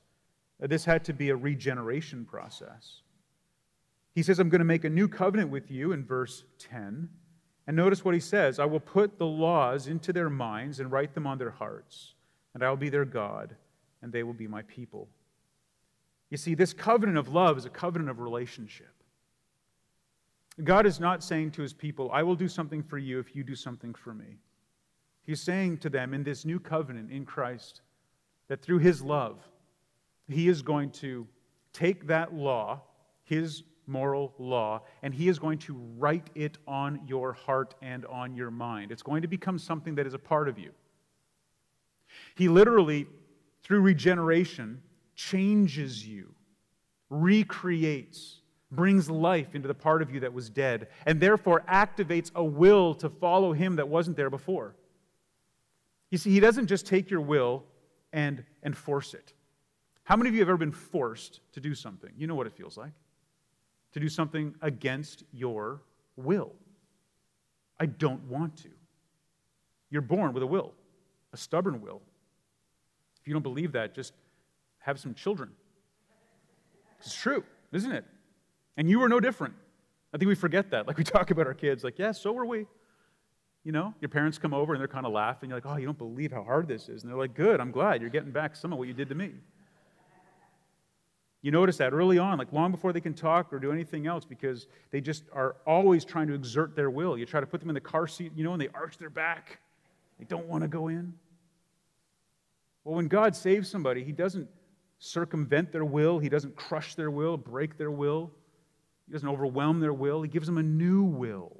[0.63, 3.01] uh, this had to be a regeneration process.
[4.15, 7.07] He says, I'm going to make a new covenant with you in verse 10.
[7.67, 11.13] And notice what he says I will put the laws into their minds and write
[11.13, 12.13] them on their hearts,
[12.53, 13.55] and I will be their God,
[14.01, 15.07] and they will be my people.
[16.29, 18.91] You see, this covenant of love is a covenant of relationship.
[20.63, 23.43] God is not saying to his people, I will do something for you if you
[23.43, 24.39] do something for me.
[25.23, 27.81] He's saying to them in this new covenant in Christ
[28.47, 29.37] that through his love,
[30.27, 31.27] he is going to
[31.73, 32.81] take that law,
[33.23, 38.35] his moral law, and he is going to write it on your heart and on
[38.35, 38.91] your mind.
[38.91, 40.71] It's going to become something that is a part of you.
[42.35, 43.05] He literally,
[43.67, 44.81] through regeneration,
[45.13, 46.33] changes you,
[47.09, 48.39] recreates,
[48.71, 52.95] brings life into the part of you that was dead, and therefore activates a will
[52.95, 54.73] to follow him that wasn't there before.
[56.11, 57.65] You see, he doesn't just take your will
[58.13, 59.33] and, and force it.
[60.05, 62.11] How many of you have ever been forced to do something?
[62.17, 62.93] You know what it feels like
[63.91, 65.81] to do something against your
[66.15, 66.53] will.
[67.81, 68.69] I don't want to.
[69.89, 70.73] You're born with a will,
[71.33, 72.01] a stubborn will.
[73.27, 74.13] If you don't believe that, just
[74.79, 75.49] have some children.
[77.01, 78.05] It's true, isn't it?
[78.77, 79.53] And you are no different.
[80.13, 80.87] I think we forget that.
[80.87, 82.67] Like we talk about our kids, like, yeah, so were we.
[83.65, 85.49] You know, your parents come over and they're kind of laughing.
[85.49, 87.03] You're like, oh, you don't believe how hard this is.
[87.03, 89.15] And they're like, good, I'm glad you're getting back some of what you did to
[89.15, 89.33] me.
[91.41, 94.23] You notice that early on, like long before they can talk or do anything else,
[94.23, 97.17] because they just are always trying to exert their will.
[97.17, 99.09] You try to put them in the car seat, you know, and they arch their
[99.09, 99.59] back.
[100.17, 101.13] They don't want to go in.
[102.87, 104.47] Well, when God saves somebody, He doesn't
[104.99, 108.31] circumvent their will, He doesn't crush their will, break their will,
[109.05, 110.21] He doesn't overwhelm their will.
[110.21, 111.51] He gives them a new will.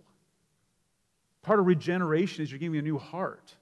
[1.42, 3.54] Part of regeneration is you're giving a new heart.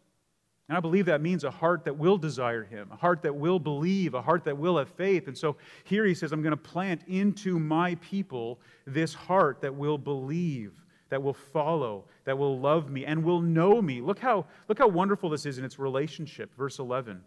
[0.69, 3.57] And I believe that means a heart that will desire Him, a heart that will
[3.57, 5.27] believe, a heart that will have faith.
[5.27, 9.73] And so here he says, I'm going to plant into my people this heart that
[9.73, 14.01] will believe, that will follow, that will love me, and will know me.
[14.01, 16.55] Look how, look how wonderful this is in its relationship.
[16.55, 17.23] Verse 11.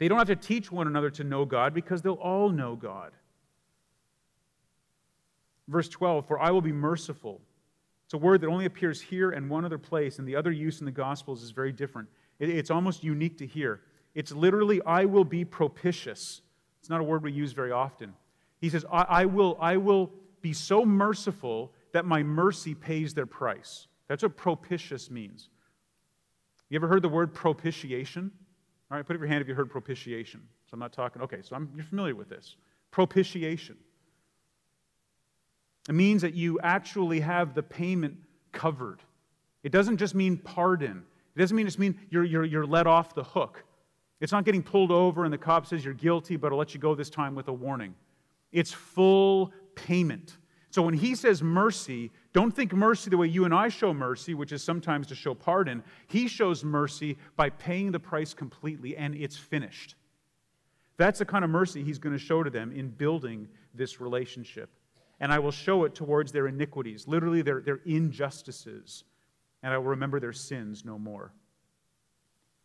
[0.00, 3.12] They don't have to teach one another to know God because they'll all know God.
[5.68, 7.38] Verse 12 For I will be merciful.
[8.06, 10.80] It's a word that only appears here and one other place, and the other use
[10.80, 12.08] in the Gospels is very different.
[12.40, 13.82] It's almost unique to here.
[14.14, 16.40] It's literally, I will be propitious.
[16.80, 18.14] It's not a word we use very often.
[18.58, 20.10] He says, I, I, will, I will
[20.40, 23.86] be so merciful that my mercy pays their price.
[24.08, 25.50] That's what propitious means.
[26.70, 28.32] You ever heard the word propitiation?
[28.90, 30.40] All right, put up your hand if you heard propitiation.
[30.66, 32.56] So I'm not talking, okay, so I'm, you're familiar with this.
[32.90, 33.76] Propitiation.
[35.88, 38.16] It means that you actually have the payment
[38.52, 39.00] covered.
[39.62, 41.04] It doesn't just mean pardon,
[41.36, 43.64] it doesn't mean just mean you're, you're, you're let off the hook.
[44.20, 46.80] It's not getting pulled over and the cop says you're guilty, but I'll let you
[46.80, 47.94] go this time with a warning.
[48.52, 50.36] It's full payment.
[50.70, 54.34] So when he says mercy, don't think mercy the way you and I show mercy,
[54.34, 55.82] which is sometimes to show pardon.
[56.06, 59.96] He shows mercy by paying the price completely, and it's finished.
[60.96, 64.70] That's the kind of mercy he's going to show to them in building this relationship.
[65.18, 69.04] And I will show it towards their iniquities, literally their, their injustices
[69.62, 71.32] and I will remember their sins no more.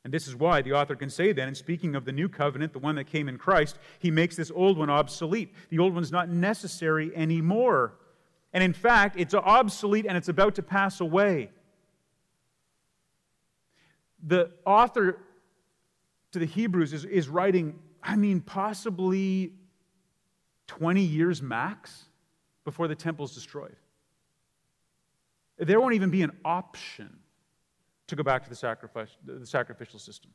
[0.06, 2.74] And this is why the author can say then, in speaking of the new covenant,
[2.74, 5.52] the one that came in Christ, he makes this old one obsolete.
[5.70, 7.96] The old one's not necessary anymore.
[8.54, 11.50] And in fact, it's obsolete and it's about to pass away.
[14.24, 15.18] The author
[16.34, 19.54] to the Hebrews is, is writing, I mean, possibly
[20.68, 22.06] 20 years max
[22.63, 23.76] before the temple's destroyed.
[25.58, 27.22] There won't even be an option
[28.08, 30.32] to go back to the, sacrifice, the sacrificial system.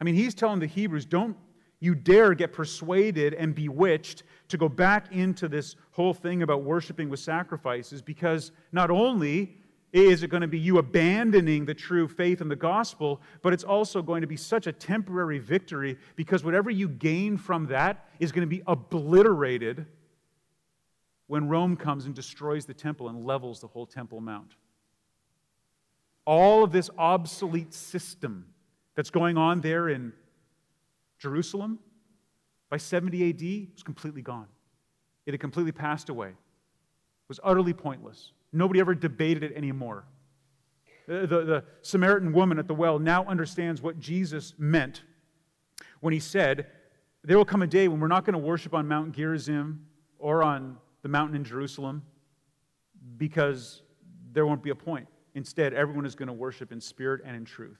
[0.00, 1.36] I mean, he's telling the Hebrews, don't
[1.80, 7.08] you dare get persuaded and bewitched to go back into this whole thing about worshiping
[7.08, 9.58] with sacrifices because not only
[9.92, 13.62] is it going to be you abandoning the true faith in the gospel, but it's
[13.62, 18.32] also going to be such a temporary victory because whatever you gain from that is
[18.32, 19.86] going to be obliterated
[21.28, 24.56] when Rome comes and destroys the temple and levels the whole Temple Mount.
[26.26, 28.46] All of this obsolete system
[28.94, 30.12] that's going on there in
[31.18, 31.78] Jerusalem
[32.70, 34.46] by 70 AD was completely gone.
[35.26, 36.28] It had completely passed away.
[36.28, 38.32] It was utterly pointless.
[38.52, 40.04] Nobody ever debated it anymore.
[41.06, 45.02] The, the, the Samaritan woman at the well now understands what Jesus meant
[46.00, 46.66] when he said,
[47.22, 49.86] There will come a day when we're not going to worship on Mount Gerizim
[50.18, 52.02] or on the mountain in Jerusalem
[53.16, 53.82] because
[54.32, 55.06] there won't be a point.
[55.34, 57.78] Instead, everyone is going to worship in spirit and in truth.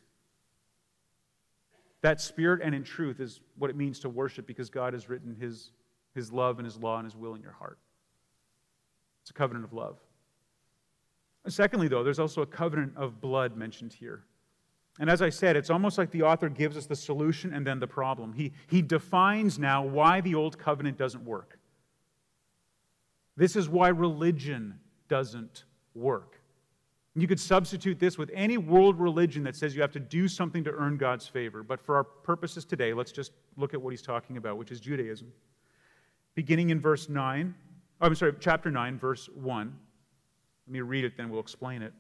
[2.03, 5.37] That spirit and in truth is what it means to worship because God has written
[5.41, 5.71] his,
[6.15, 7.79] his love and his law and his will in your heart.
[9.23, 9.97] It's a covenant of love.
[11.47, 14.25] Secondly, though, there's also a covenant of blood mentioned here.
[14.99, 17.81] And as I said, it's almost like the author gives us the solution and then
[17.81, 18.33] the problem.
[18.33, 21.59] He, he defines now why the old covenant doesn't work.
[23.37, 24.79] This is why religion
[25.09, 26.34] doesn't work.
[27.17, 30.65] You could substitute this with any world religion that says you have to do something
[30.65, 31.63] to earn God's favor.
[31.63, 34.81] But for our purposes today, let's just look at what he's talking about, which is
[34.81, 35.33] Judaism.
[36.35, 37.55] Beginning in verse 9,
[38.01, 39.77] oh, I'm sorry, chapter 9, verse 1.
[40.67, 41.93] Let me read it, then we'll explain it.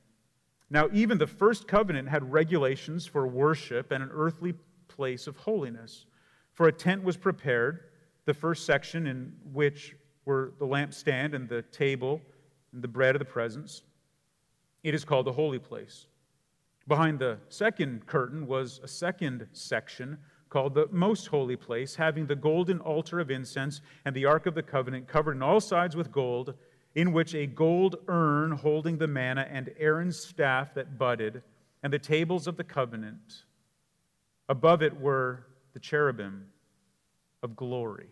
[0.68, 4.54] Now, even the first covenant had regulations for worship and an earthly
[4.88, 6.06] place of holiness.
[6.54, 7.84] For a tent was prepared,
[8.24, 9.94] the first section in which
[10.24, 12.20] were the lampstand and the table
[12.72, 13.82] and the bread of the presence.
[14.84, 16.06] It is called the holy place.
[16.86, 20.18] Behind the second curtain was a second section
[20.50, 24.54] called the most holy place, having the golden altar of incense and the ark of
[24.54, 26.54] the covenant covered on all sides with gold
[26.94, 31.42] in which a gold urn holding the manna and Aaron's staff that budded,
[31.82, 33.44] and the tables of the covenant.
[34.48, 36.46] Above it were the cherubim
[37.42, 38.10] of glory,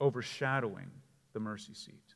[0.00, 0.90] overshadowing
[1.32, 2.14] the mercy seat.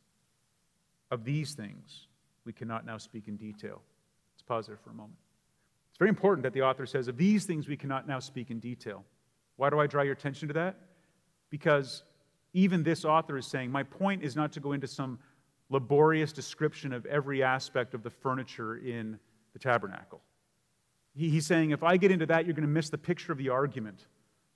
[1.11, 2.09] Of these things,
[2.45, 3.81] we cannot now speak in detail.
[4.35, 5.19] Let's pause there for a moment.
[5.91, 8.59] It's very important that the author says, Of these things, we cannot now speak in
[8.59, 9.05] detail.
[9.57, 10.77] Why do I draw your attention to that?
[11.51, 12.03] Because
[12.53, 15.19] even this author is saying, My point is not to go into some
[15.71, 19.19] laborious description of every aspect of the furniture in
[19.53, 20.21] the tabernacle.
[21.15, 23.49] he's saying, if I get into that, you're going to miss the picture of the
[23.49, 24.07] argument.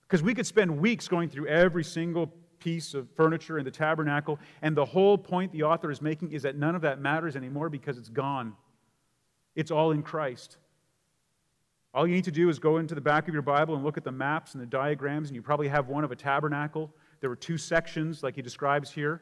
[0.01, 4.39] Because we could spend weeks going through every single piece of furniture in the tabernacle,
[4.61, 7.69] and the whole point the author is making is that none of that matters anymore
[7.69, 8.53] because it's gone.
[9.55, 10.57] It's all in Christ.
[11.93, 13.97] All you need to do is go into the back of your Bible and look
[13.97, 16.93] at the maps and the diagrams, and you probably have one of a tabernacle.
[17.19, 19.21] There were two sections, like he describes here.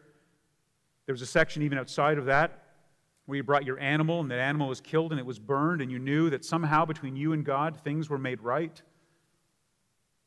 [1.05, 2.63] There was a section even outside of that
[3.25, 5.91] where you brought your animal and that animal was killed and it was burned, and
[5.91, 8.81] you knew that somehow between you and God things were made right.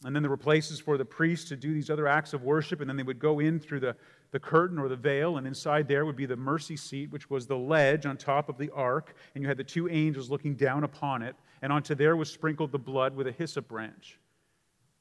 [0.05, 2.81] And then there were places for the priests to do these other acts of worship,
[2.81, 3.95] and then they would go in through the,
[4.31, 7.47] the curtain or the veil, and inside there would be the mercy seat, which was
[7.47, 10.85] the ledge on top of the ark, and you had the two angels looking down
[10.85, 14.19] upon it, and onto there was sprinkled the blood with a hyssop branch.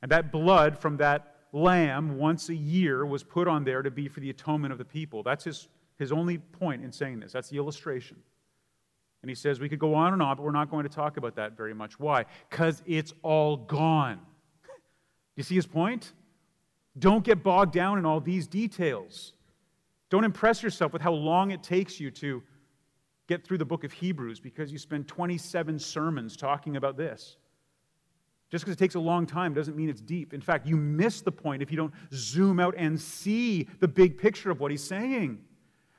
[0.01, 4.09] And that blood from that lamb once a year was put on there to be
[4.09, 5.23] for the atonement of the people.
[5.23, 7.31] That's his, his only point in saying this.
[7.31, 8.17] That's the illustration.
[9.21, 11.17] And he says we could go on and on, but we're not going to talk
[11.17, 11.99] about that very much.
[11.99, 12.25] Why?
[12.49, 14.19] Because it's all gone.
[15.39, 16.11] You see his point?
[16.97, 19.31] Don't get bogged down in all these details.
[20.09, 22.43] Don't impress yourself with how long it takes you to
[23.27, 27.37] get through the book of Hebrews because you spend 27 sermons talking about this.
[28.51, 30.33] Just because it takes a long time doesn't mean it's deep.
[30.33, 34.17] In fact, you miss the point if you don't zoom out and see the big
[34.17, 35.39] picture of what he's saying.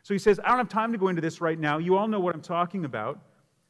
[0.02, 1.78] So he says, I don't have time to go into this right now.
[1.78, 3.18] You all know what I'm talking about.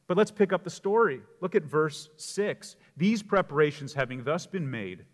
[0.07, 1.21] But let's pick up the story.
[1.39, 2.75] Look at verse 6.
[2.97, 5.05] These preparations having thus been made,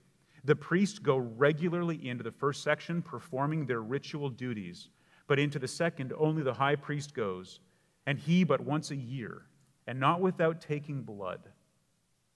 [0.47, 4.89] the priests go regularly into the first section, performing their ritual duties.
[5.27, 7.59] But into the second, only the high priest goes,
[8.05, 9.41] and he but once a year,
[9.87, 11.41] and not without taking blood.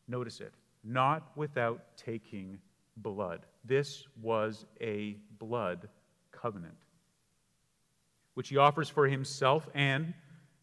[0.08, 0.54] Notice it
[0.84, 2.60] not without taking
[2.98, 3.46] blood.
[3.64, 5.88] This was a blood
[6.32, 6.78] covenant,
[8.34, 10.14] which he offers for himself and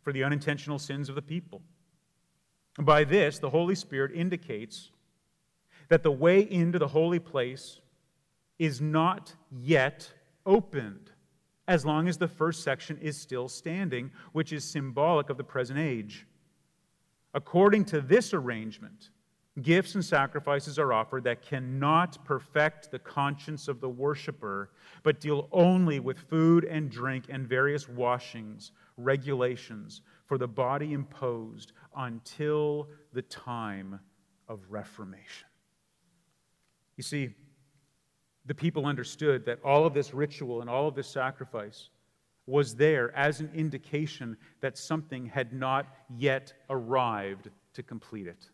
[0.03, 1.63] for the unintentional sins of the people.
[2.81, 4.91] By this, the Holy Spirit indicates
[5.89, 7.81] that the way into the holy place
[8.59, 10.13] is not yet
[10.45, 11.11] opened
[11.67, 15.79] as long as the first section is still standing, which is symbolic of the present
[15.79, 16.27] age.
[17.35, 19.11] According to this arrangement,
[19.63, 24.71] Gifts and sacrifices are offered that cannot perfect the conscience of the worshiper,
[25.03, 31.73] but deal only with food and drink and various washings, regulations for the body imposed
[31.97, 33.99] until the time
[34.49, 35.48] of Reformation.
[36.99, 37.31] You see,
[38.45, 41.89] the people understood that all of this ritual and all of this sacrifice
[42.47, 45.87] was there as an indication that something had not
[46.19, 48.51] yet arrived to complete it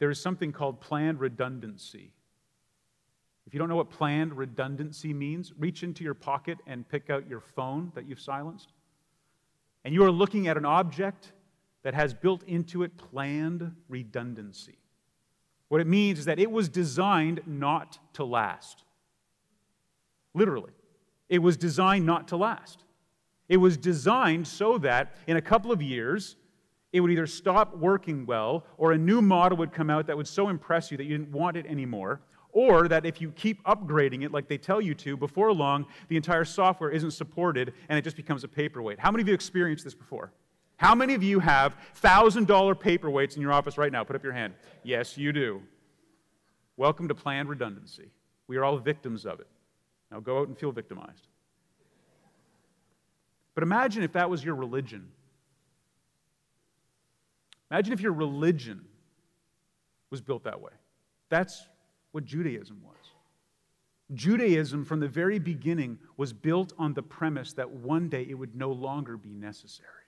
[0.00, 2.12] there is something called planned redundancy.
[3.46, 7.28] If you don't know what planned redundancy means, reach into your pocket and pick out
[7.28, 8.72] your phone that you've silenced.
[9.84, 11.32] And you are looking at an object
[11.82, 14.78] that has built into it planned redundancy.
[15.70, 18.82] What it means is that it was designed not to last.
[20.34, 20.72] Literally,
[21.28, 22.82] it was designed not to last.
[23.48, 26.34] It was designed so that in a couple of years,
[26.92, 30.26] it would either stop working well, or a new model would come out that would
[30.26, 34.24] so impress you that you didn't want it anymore, or that if you keep upgrading
[34.24, 38.02] it like they tell you to, before long, the entire software isn't supported and it
[38.02, 38.98] just becomes a paperweight.
[38.98, 40.32] How many of you experienced this before?
[40.80, 42.46] How many of you have $1,000
[42.80, 44.02] paperweights in your office right now?
[44.02, 44.54] Put up your hand.
[44.82, 45.60] Yes, you do.
[46.78, 48.08] Welcome to planned redundancy.
[48.46, 49.46] We are all victims of it.
[50.10, 51.26] Now go out and feel victimized.
[53.54, 55.08] But imagine if that was your religion.
[57.70, 58.86] Imagine if your religion
[60.08, 60.72] was built that way.
[61.28, 61.68] That's
[62.12, 62.96] what Judaism was.
[64.14, 68.56] Judaism, from the very beginning, was built on the premise that one day it would
[68.56, 69.99] no longer be necessary.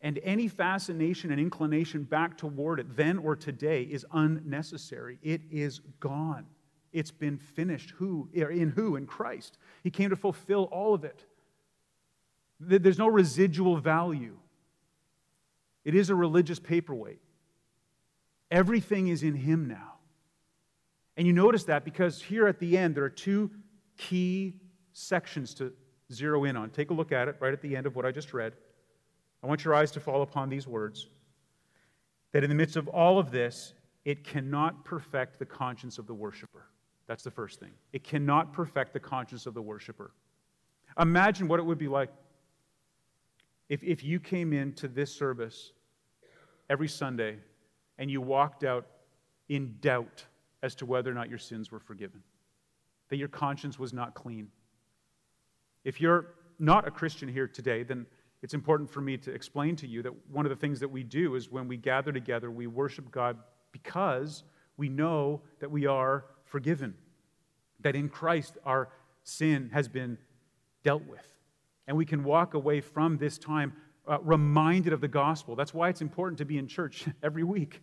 [0.00, 5.18] And any fascination and inclination back toward it, then or today, is unnecessary.
[5.22, 6.46] It is gone.
[6.92, 7.90] It's been finished.
[7.96, 8.28] Who?
[8.32, 8.96] In who?
[8.96, 9.58] In Christ.
[9.82, 11.24] He came to fulfill all of it.
[12.60, 14.36] There's no residual value.
[15.84, 17.20] It is a religious paperweight.
[18.50, 19.94] Everything is in Him now.
[21.16, 23.50] And you notice that because here at the end, there are two
[23.96, 24.54] key
[24.92, 25.72] sections to
[26.12, 26.70] zero in on.
[26.70, 28.54] Take a look at it right at the end of what I just read.
[29.42, 31.08] I want your eyes to fall upon these words
[32.32, 33.74] that in the midst of all of this,
[34.04, 36.66] it cannot perfect the conscience of the worshiper.
[37.06, 37.72] That's the first thing.
[37.92, 40.12] It cannot perfect the conscience of the worshiper.
[40.98, 42.10] Imagine what it would be like
[43.68, 45.72] if, if you came into this service
[46.70, 47.36] every Sunday
[47.98, 48.86] and you walked out
[49.48, 50.24] in doubt
[50.62, 52.22] as to whether or not your sins were forgiven,
[53.08, 54.48] that your conscience was not clean.
[55.84, 58.06] If you're not a Christian here today, then
[58.42, 61.02] it's important for me to explain to you that one of the things that we
[61.02, 63.36] do is when we gather together, we worship God
[63.72, 64.44] because
[64.76, 66.94] we know that we are forgiven,
[67.80, 68.90] that in Christ our
[69.24, 70.18] sin has been
[70.84, 71.26] dealt with.
[71.86, 73.72] And we can walk away from this time
[74.06, 75.56] uh, reminded of the gospel.
[75.56, 77.82] That's why it's important to be in church every week.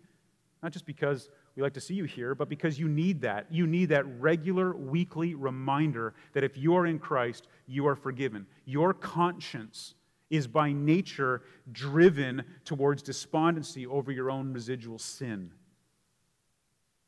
[0.63, 3.47] Not just because we like to see you here, but because you need that.
[3.51, 8.45] You need that regular weekly reminder that if you are in Christ, you are forgiven.
[8.65, 9.95] Your conscience
[10.30, 15.51] is by nature driven towards despondency over your own residual sin.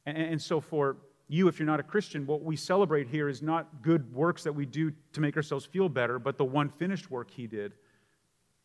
[0.05, 0.97] And, and so, for
[1.27, 4.53] you, if you're not a Christian, what we celebrate here is not good works that
[4.53, 7.73] we do to make ourselves feel better, but the one finished work He did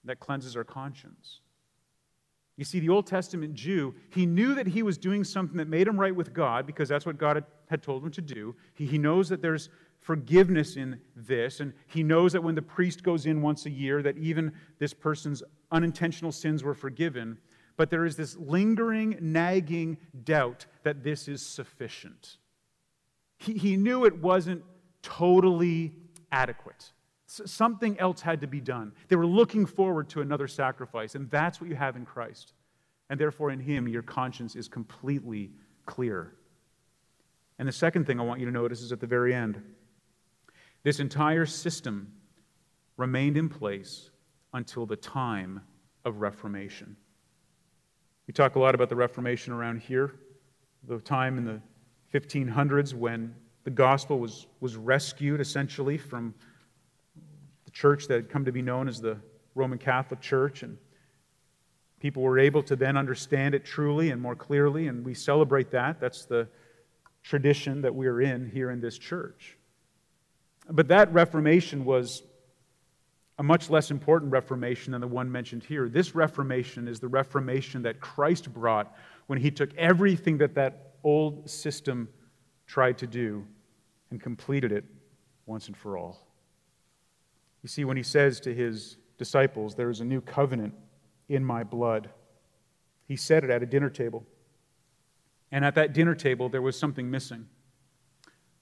[0.04, 1.40] that cleanses our conscience.
[2.56, 5.88] You see, the Old Testament Jew, he knew that he was doing something that made
[5.88, 8.54] him right with God because that's what God had told him to do.
[8.74, 9.70] He, he knows that there's
[10.02, 14.02] forgiveness in this, and he knows that when the priest goes in once a year,
[14.02, 17.38] that even this person's unintentional sins were forgiven.
[17.76, 22.36] But there is this lingering, nagging doubt that this is sufficient.
[23.38, 24.64] He, he knew it wasn't
[25.02, 25.92] totally
[26.32, 26.92] adequate.
[27.26, 28.92] Something else had to be done.
[29.08, 32.52] They were looking forward to another sacrifice, and that's what you have in Christ.
[33.08, 35.52] And therefore, in Him, your conscience is completely
[35.86, 36.34] clear.
[37.58, 39.62] And the second thing I want you to notice is at the very end
[40.82, 42.12] this entire system
[42.96, 44.10] remained in place
[44.52, 45.60] until the time
[46.04, 46.96] of Reformation.
[48.26, 50.14] We talk a lot about the Reformation around here,
[50.86, 51.60] the time in the
[52.12, 56.34] 1500s when the gospel was, was rescued essentially from
[57.64, 59.16] the church that had come to be known as the
[59.54, 60.62] Roman Catholic Church.
[60.62, 60.76] And
[62.00, 66.00] people were able to then understand it truly and more clearly, and we celebrate that.
[66.00, 66.48] That's the
[67.22, 69.56] tradition that we're in here in this church.
[70.72, 72.22] But that Reformation was
[73.38, 75.88] a much less important Reformation than the one mentioned here.
[75.88, 78.96] This Reformation is the Reformation that Christ brought
[79.26, 82.08] when he took everything that that old system
[82.66, 83.46] tried to do
[84.10, 84.84] and completed it
[85.44, 86.26] once and for all.
[87.62, 90.74] You see, when he says to his disciples, There is a new covenant
[91.28, 92.08] in my blood,
[93.06, 94.24] he said it at a dinner table.
[95.50, 97.46] And at that dinner table, there was something missing.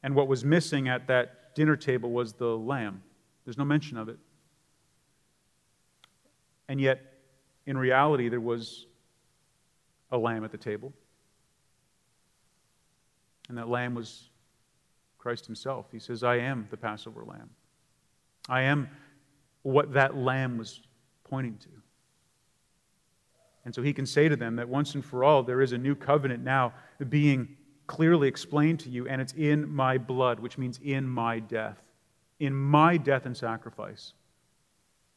[0.02, 3.02] And what was missing at that dinner table was the lamb.
[3.44, 4.18] There's no mention of it.
[6.68, 7.00] And yet,
[7.66, 8.86] in reality, there was
[10.12, 10.92] a lamb at the table.
[13.48, 14.30] And that lamb was
[15.18, 15.86] Christ himself.
[15.90, 17.50] He says, I am the Passover lamb.
[18.48, 18.88] I am
[19.62, 20.80] what that lamb was
[21.24, 21.68] pointing to.
[23.64, 25.78] And so he can say to them that once and for all, there is a
[25.78, 26.72] new covenant now
[27.08, 27.56] being
[27.90, 31.82] clearly explained to you, and it's in my blood, which means in my death.
[32.38, 34.12] In my death and sacrifice.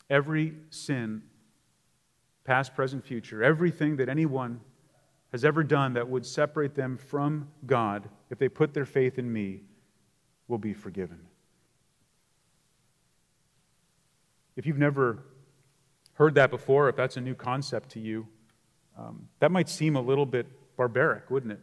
[0.09, 1.21] Every sin,
[2.45, 4.59] past, present, future, everything that anyone
[5.31, 9.31] has ever done that would separate them from God, if they put their faith in
[9.31, 9.61] me,
[10.47, 11.19] will be forgiven.
[14.55, 15.25] If you've never
[16.13, 18.27] heard that before, if that's a new concept to you,
[18.97, 21.59] um, that might seem a little bit barbaric, wouldn't it?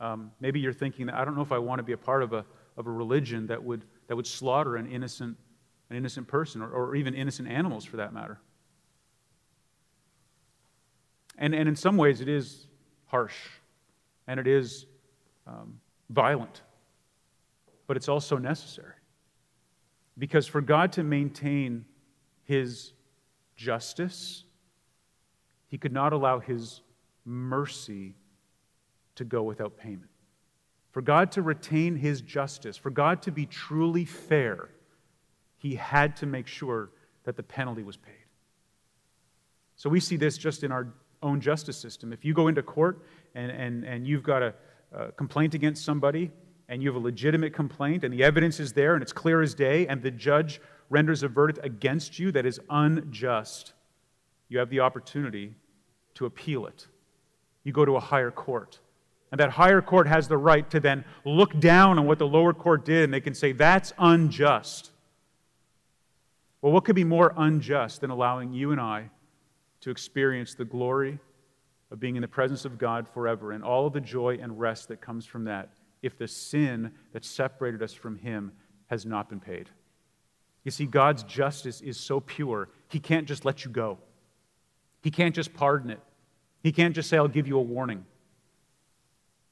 [0.00, 2.22] Um, maybe you're thinking that I don't know if I want to be a part
[2.22, 2.44] of a,
[2.76, 5.36] of a religion that would, that would slaughter an innocent,
[5.90, 8.40] an innocent person or, or even innocent animals for that matter.
[11.36, 12.66] And, and in some ways, it is
[13.06, 13.36] harsh
[14.26, 14.86] and it is
[15.46, 16.62] um, violent,
[17.86, 18.94] but it's also necessary.
[20.18, 21.84] Because for God to maintain
[22.44, 22.92] his
[23.56, 24.44] justice,
[25.68, 26.82] he could not allow his
[27.24, 28.14] mercy
[29.20, 30.10] to go without payment.
[30.92, 34.70] For God to retain his justice, for God to be truly fair,
[35.58, 36.90] he had to make sure
[37.24, 38.14] that the penalty was paid.
[39.76, 40.88] So we see this just in our
[41.22, 42.14] own justice system.
[42.14, 43.02] If you go into court
[43.34, 44.54] and, and, and you've got a,
[44.92, 46.30] a complaint against somebody,
[46.70, 49.54] and you have a legitimate complaint, and the evidence is there, and it's clear as
[49.54, 53.74] day, and the judge renders a verdict against you that is unjust,
[54.48, 55.54] you have the opportunity
[56.14, 56.86] to appeal it.
[57.64, 58.80] You go to a higher court.
[59.30, 62.52] And that higher court has the right to then look down on what the lower
[62.52, 64.90] court did and they can say, that's unjust.
[66.62, 69.10] Well, what could be more unjust than allowing you and I
[69.80, 71.18] to experience the glory
[71.90, 74.88] of being in the presence of God forever and all of the joy and rest
[74.88, 75.70] that comes from that
[76.02, 78.52] if the sin that separated us from Him
[78.86, 79.70] has not been paid?
[80.64, 83.98] You see, God's justice is so pure, He can't just let you go.
[85.02, 86.00] He can't just pardon it.
[86.62, 88.04] He can't just say, I'll give you a warning.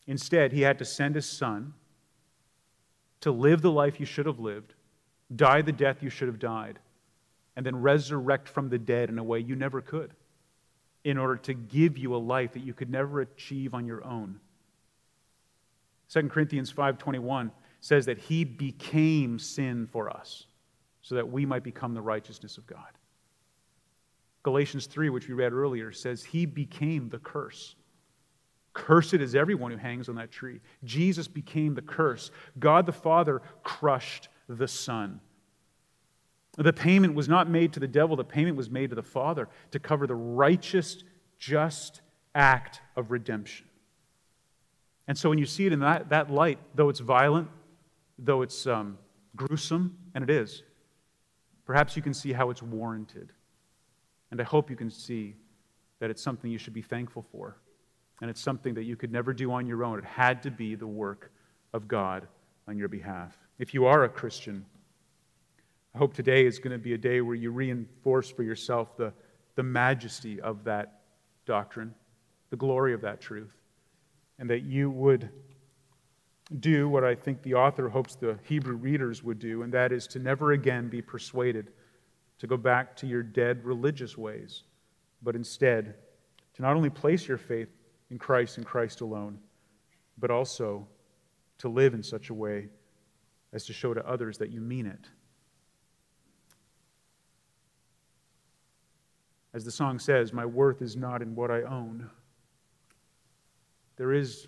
[0.08, 1.74] Instead, he had to send his son
[3.20, 4.72] to live the life you should have lived,
[5.36, 6.78] die the death you should have died,
[7.54, 10.12] and then resurrect from the dead in a way you never could
[11.04, 14.40] in order to give you a life that you could never achieve on your own.
[16.08, 20.46] 2 Corinthians 5:21 says that he became sin for us
[21.02, 22.96] so that we might become the righteousness of God.
[24.42, 27.76] Galatians 3, which we read earlier, says he became the curse
[28.72, 30.60] Cursed is everyone who hangs on that tree.
[30.84, 32.30] Jesus became the curse.
[32.58, 35.20] God the Father crushed the Son.
[36.56, 39.48] The payment was not made to the devil, the payment was made to the Father
[39.70, 41.04] to cover the righteous,
[41.38, 42.00] just
[42.34, 43.66] act of redemption.
[45.06, 47.48] And so when you see it in that, that light, though it's violent,
[48.18, 48.98] though it's um,
[49.36, 50.62] gruesome, and it is,
[51.64, 53.32] perhaps you can see how it's warranted.
[54.30, 55.36] And I hope you can see
[56.00, 57.56] that it's something you should be thankful for.
[58.20, 59.98] And it's something that you could never do on your own.
[59.98, 61.30] It had to be the work
[61.72, 62.26] of God
[62.66, 63.36] on your behalf.
[63.58, 64.64] If you are a Christian,
[65.94, 69.12] I hope today is going to be a day where you reinforce for yourself the,
[69.54, 71.00] the majesty of that
[71.46, 71.94] doctrine,
[72.50, 73.56] the glory of that truth,
[74.38, 75.30] and that you would
[76.60, 80.06] do what I think the author hopes the Hebrew readers would do, and that is
[80.08, 81.72] to never again be persuaded
[82.38, 84.62] to go back to your dead religious ways,
[85.22, 85.94] but instead
[86.54, 87.68] to not only place your faith
[88.10, 89.38] in Christ and Christ alone,
[90.18, 90.86] but also
[91.58, 92.68] to live in such a way
[93.52, 95.08] as to show to others that you mean it.
[99.54, 102.08] As the song says, my worth is not in what I own.
[103.96, 104.46] There is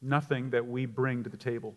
[0.00, 1.74] nothing that we bring to the table.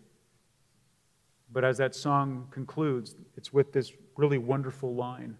[1.52, 5.36] But as that song concludes, it's with this really wonderful line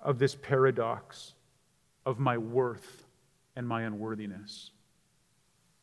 [0.00, 1.34] of this paradox
[2.06, 3.06] of my worth
[3.56, 4.70] and my unworthiness.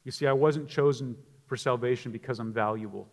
[0.04, 1.16] You see, I wasn't chosen
[1.48, 3.08] for salvation because I'm valuable.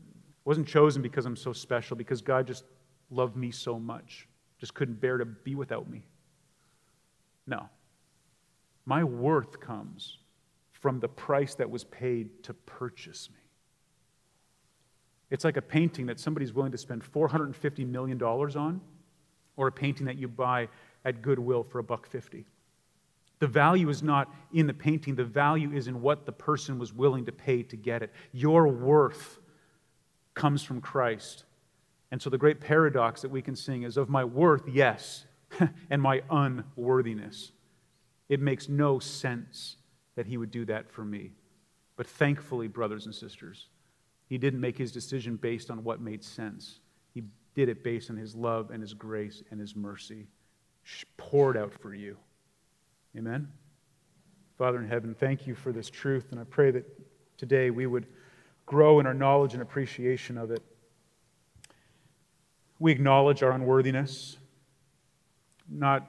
[0.00, 2.64] I wasn't chosen because I'm so special, because God just
[3.10, 6.04] loved me so much, just couldn't bear to be without me.
[7.46, 7.68] No.
[8.86, 10.18] My worth comes
[10.72, 13.40] from the price that was paid to purchase me.
[15.30, 18.80] It's like a painting that somebody's willing to spend $450 million on,
[19.56, 20.68] or a painting that you buy
[21.04, 22.46] at Goodwill for a buck fifty.
[23.40, 26.92] The value is not in the painting, the value is in what the person was
[26.92, 28.12] willing to pay to get it.
[28.32, 29.38] Your worth
[30.34, 31.44] comes from Christ.
[32.10, 35.24] And so the great paradox that we can sing is of my worth, yes,
[35.90, 37.52] and my unworthiness.
[38.28, 39.76] It makes no sense
[40.16, 41.32] that he would do that for me.
[41.96, 43.68] But thankfully, brothers and sisters,
[44.26, 46.80] he didn't make his decision based on what made sense.
[47.14, 47.24] He
[47.54, 50.26] did it based on his love and his grace and his mercy
[51.16, 52.16] poured out for you.
[53.16, 53.48] Amen.
[54.56, 56.86] Father in heaven, thank you for this truth, and I pray that
[57.36, 58.06] today we would
[58.66, 60.62] grow in our knowledge and appreciation of it.
[62.78, 64.38] We acknowledge our unworthiness,
[65.68, 66.08] not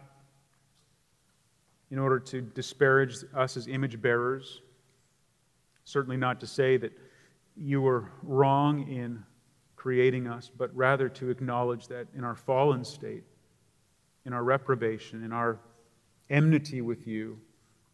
[1.90, 4.62] in order to disparage us as image bearers,
[5.86, 6.96] certainly not to say that
[7.58, 9.24] you were wrong in
[9.76, 13.24] creating us, but rather to acknowledge that in our fallen state,
[14.26, 15.60] in our reprobation, in our
[16.30, 17.40] enmity with you,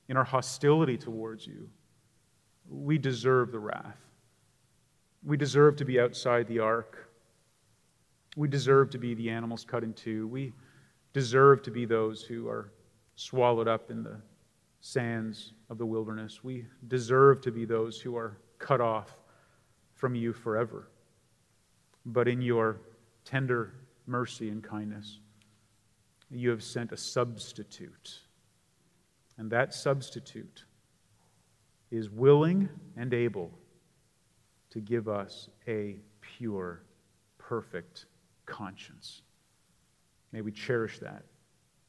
[0.09, 1.69] in our hostility towards you,
[2.69, 3.97] we deserve the wrath.
[5.23, 7.09] We deserve to be outside the ark.
[8.35, 10.27] We deserve to be the animals cut in two.
[10.27, 10.53] We
[11.13, 12.71] deserve to be those who are
[13.15, 14.21] swallowed up in the
[14.79, 16.43] sands of the wilderness.
[16.43, 19.17] We deserve to be those who are cut off
[19.95, 20.89] from you forever.
[22.05, 22.79] But in your
[23.25, 23.73] tender
[24.05, 25.19] mercy and kindness,
[26.29, 28.19] you have sent a substitute.
[29.37, 30.65] And that substitute
[31.91, 33.51] is willing and able
[34.71, 36.83] to give us a pure,
[37.37, 38.05] perfect
[38.45, 39.21] conscience.
[40.31, 41.23] May we cherish that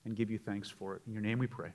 [0.05, 1.03] and give you thanks for it.
[1.07, 1.71] In your name we pray.